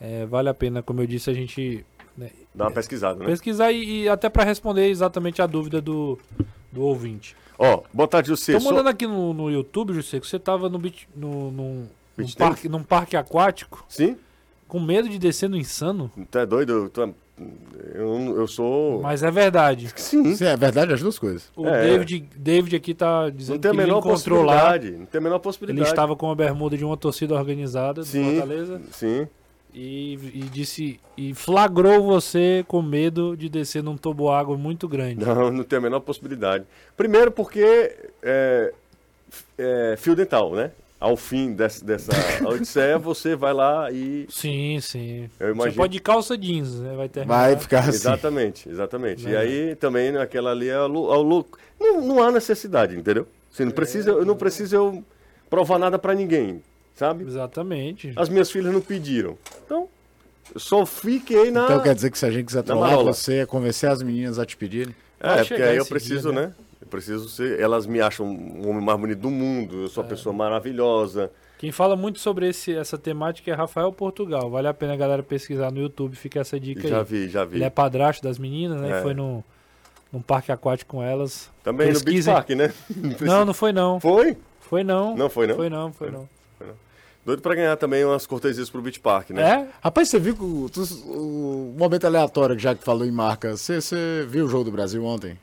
[0.00, 1.84] É, vale a pena, como eu disse, a gente
[2.16, 3.26] né, Dá uma pesquisada, né?
[3.26, 6.18] pesquisar e, e até para responder exatamente a dúvida do,
[6.70, 7.34] do ouvinte.
[7.58, 8.52] Ó, boa tarde, José.
[8.52, 11.86] Tô Só- mandando aqui no, no YouTube, José, que você tava no, beach- no, num,
[12.36, 14.16] parque, num parque aquático Sim?
[14.68, 16.10] com medo de descer no insano.
[16.30, 16.72] Tu é doido?
[16.72, 17.14] Eu, tô-
[17.94, 19.00] eu, eu sou...
[19.02, 19.90] Mas é verdade.
[19.96, 20.34] Sim.
[20.34, 21.50] Sim, é verdade as duas coisas.
[21.56, 21.82] O É.
[21.82, 24.54] David, David aqui tá Não dizendo tem a que ele menor encontrou lá.
[24.70, 24.98] possibilidade.
[24.98, 25.88] Não tem a menor Ele possibilidade.
[25.88, 29.28] estava com a bermuda de uma torcida organizada do Sim, Fortaleza sim.
[29.74, 35.24] e, e disse e flagrou você com medo de descer num toboágua muito grande.
[35.24, 36.64] Não, não tem a menor possibilidade.
[36.96, 38.72] Primeiro porque é,
[39.58, 40.70] é fio dental, né?
[41.06, 42.10] Ao fim dessa, dessa
[42.46, 44.26] odisseia, você vai lá e...
[44.28, 45.30] Sim, sim.
[45.38, 46.94] Eu Você imagino- pode ir de calça jeans, né?
[46.96, 47.34] Vai terminar.
[47.36, 47.90] Vai ficar assim.
[47.90, 49.24] Exatamente, exatamente.
[49.26, 49.36] E Né?
[49.36, 51.46] aí também naquela ali é o lu-
[51.78, 51.84] é.
[51.84, 53.26] Não, não há necessidade, entendeu?
[53.50, 55.04] Você não precisa, eu não preciso eu
[55.48, 56.62] provar nada pra ninguém,
[56.94, 57.24] sabe?
[57.24, 58.12] Exatamente.
[58.16, 59.38] As minhas filhas não pediram.
[59.64, 59.88] Então,
[60.54, 61.64] eu só fiquei na.
[61.64, 64.56] Então quer dizer que se a gente quiser trollar você, convencer as meninas a te
[64.56, 64.94] pedirem?
[65.20, 66.52] É, porque aí eu preciso, dia, né?
[66.86, 67.58] Eu preciso ser.
[67.60, 70.04] Elas me acham o homem mais bonito do mundo, eu sou É.
[70.04, 71.30] uma pessoa maravilhosa.
[71.58, 74.48] Quem fala muito sobre esse, essa temática é Rafael Portugal.
[74.50, 77.04] Vale a pena a galera pesquisar no YouTube, fica essa dica Já aí.
[77.04, 77.56] vi, já vi.
[77.56, 78.98] Ele é padrasto das meninas, né?
[78.98, 79.02] É.
[79.02, 79.42] Foi no,
[80.12, 81.50] num parque aquático com elas.
[81.64, 82.34] Também no Beach pesquisem.
[82.34, 82.72] Park, né?
[83.20, 83.98] Não, não foi não.
[83.98, 84.36] Foi?
[84.60, 85.16] Foi não.
[85.16, 85.56] Não foi, não?
[85.56, 86.28] Foi não, foi não.
[87.24, 89.42] Doido pra ganhar também umas cortesias pro Beach Park, né?
[89.42, 89.68] É?
[89.82, 93.80] Rapaz, você viu que o, tu- o momento aleatório, já que falou em marca, você,
[93.80, 95.36] você viu o jogo do Brasil ontem?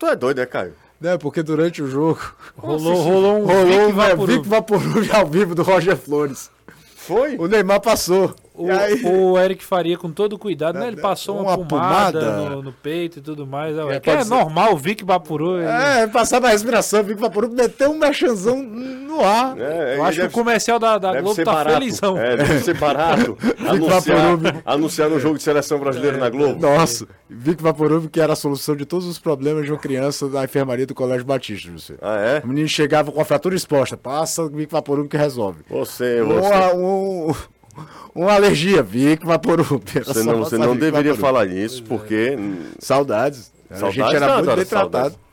[0.00, 0.72] Tu é doido, né, Caio?
[0.98, 2.20] Né, porque durante o jogo
[2.56, 4.26] Rolou, rolou um rolou Vic Vaporub.
[4.26, 6.50] Vic Vaporub ao vivo do Roger Flores.
[6.96, 7.36] Foi?
[7.36, 8.34] O Neymar passou.
[8.62, 10.88] O, aí- o Eric Faria, com todo cuidado, né?
[10.88, 12.50] Ele passou uma, Uma pomada, pomada.
[12.56, 13.76] No, no peito e tudo mais.
[13.76, 15.58] É, É, que é ser- normal, o Vic Vaporub.
[15.58, 19.58] ele- É, passava a respiração, Vic Vaporub meteu um mechanzão no ar.
[19.58, 21.74] É, Eu acho que o deve- comercial da, da Deve Globo tá barato.
[21.78, 22.18] felizão.
[22.18, 23.36] É, deve ser barato.
[23.66, 26.20] anunciar, anunciar no jogo de seleção brasileira É.
[26.20, 26.60] na Globo.
[26.60, 30.44] Nossa, Vic Vaporub que era a solução de todos os problemas de uma criança da
[30.44, 31.94] enfermaria do Colégio Batista, você.
[32.00, 32.40] Ah, é?
[32.44, 35.60] O menino chegava com a fratura exposta, passa o Vic Vaporub que resolve.
[35.70, 36.48] Você, você.
[36.48, 37.34] Uma, um,
[38.14, 39.82] uma alergia, Vic Vaporub.
[39.94, 41.20] Era Você não, você não deveria Vaporub.
[41.20, 42.36] falar isso, porque.
[42.78, 43.52] Saudades.
[43.70, 44.90] a Saudades gente era nada, muito bem saudades.
[45.12, 45.30] tratado.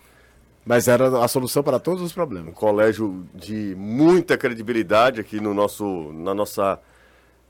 [0.66, 2.50] Mas era a solução para todos os problemas.
[2.50, 6.78] Um colégio de muita credibilidade aqui no nosso, na nossa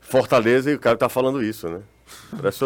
[0.00, 1.80] Fortaleza e o cara tá falando isso, né?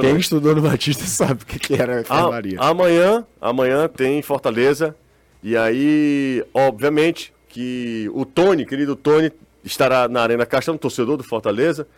[0.01, 2.61] Quem estudou no Batista sabe o que, que era a A- enfermaria.
[2.61, 4.95] amanhã, amanhã tem Fortaleza.
[5.43, 9.33] E aí, obviamente, que o Tony, querido Tony,
[9.65, 11.89] estará na Arena Castelão, torcedor do Fortaleza.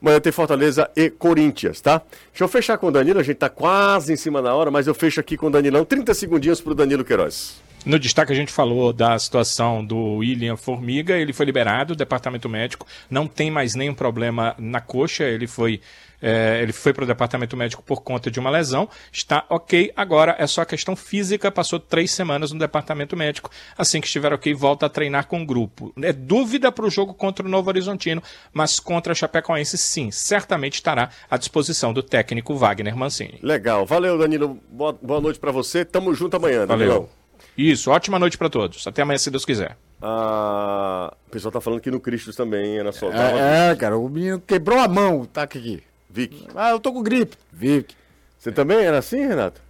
[0.00, 2.02] Amanhã tem Fortaleza e Corinthians, tá?
[2.30, 4.86] Deixa eu fechar com o Danilo, a gente tá quase em cima da hora, mas
[4.86, 5.84] eu fecho aqui com o Danilão.
[5.84, 7.60] 30 segundinhos pro Danilo Queiroz.
[7.84, 12.86] No destaque a gente falou da situação do William Formiga, ele foi liberado, departamento médico
[13.08, 15.80] não tem mais nenhum problema na coxa, ele foi
[16.20, 20.36] é, ele foi para o departamento médico por conta de uma lesão, está ok, agora
[20.38, 24.86] é só questão física, passou três semanas no departamento médico, assim que estiver ok, volta
[24.86, 25.92] a treinar com o grupo.
[26.02, 30.74] É dúvida para o jogo contra o Novo Horizontino, mas contra a Chapecoense sim, certamente
[30.74, 33.38] estará à disposição do técnico Wagner Mancini.
[33.42, 36.94] Legal, valeu Danilo, boa, boa noite pra você, tamo junto amanhã, Danilão.
[36.94, 37.20] Valeu.
[37.56, 38.86] Isso, ótima noite para todos.
[38.86, 39.76] Até amanhã, se Deus quiser.
[40.00, 43.10] Ah, o pessoal tá falando que no Cristos também era só.
[43.10, 45.82] É, é, cara, o menino quebrou a mão, tá aqui.
[46.12, 46.46] Vic.
[46.54, 47.36] Ah, eu tô com gripe.
[47.52, 47.94] Vic.
[48.38, 49.60] Você também era assim, Renato?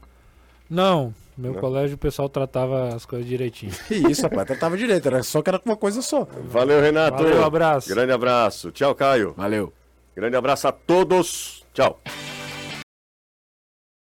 [0.69, 3.73] Não, meu colégio o pessoal tratava as coisas direitinho.
[3.89, 4.47] Que isso, rapaz.
[4.47, 5.07] Tratava direito.
[5.07, 6.27] Era só que era uma coisa só.
[6.45, 7.23] Valeu, Renato.
[7.23, 7.89] Valeu, abraço.
[7.89, 8.71] Grande abraço.
[8.71, 9.35] Tchau, Caio.
[9.37, 9.73] Valeu.
[10.15, 11.65] Grande abraço a todos.
[11.73, 12.01] Tchau.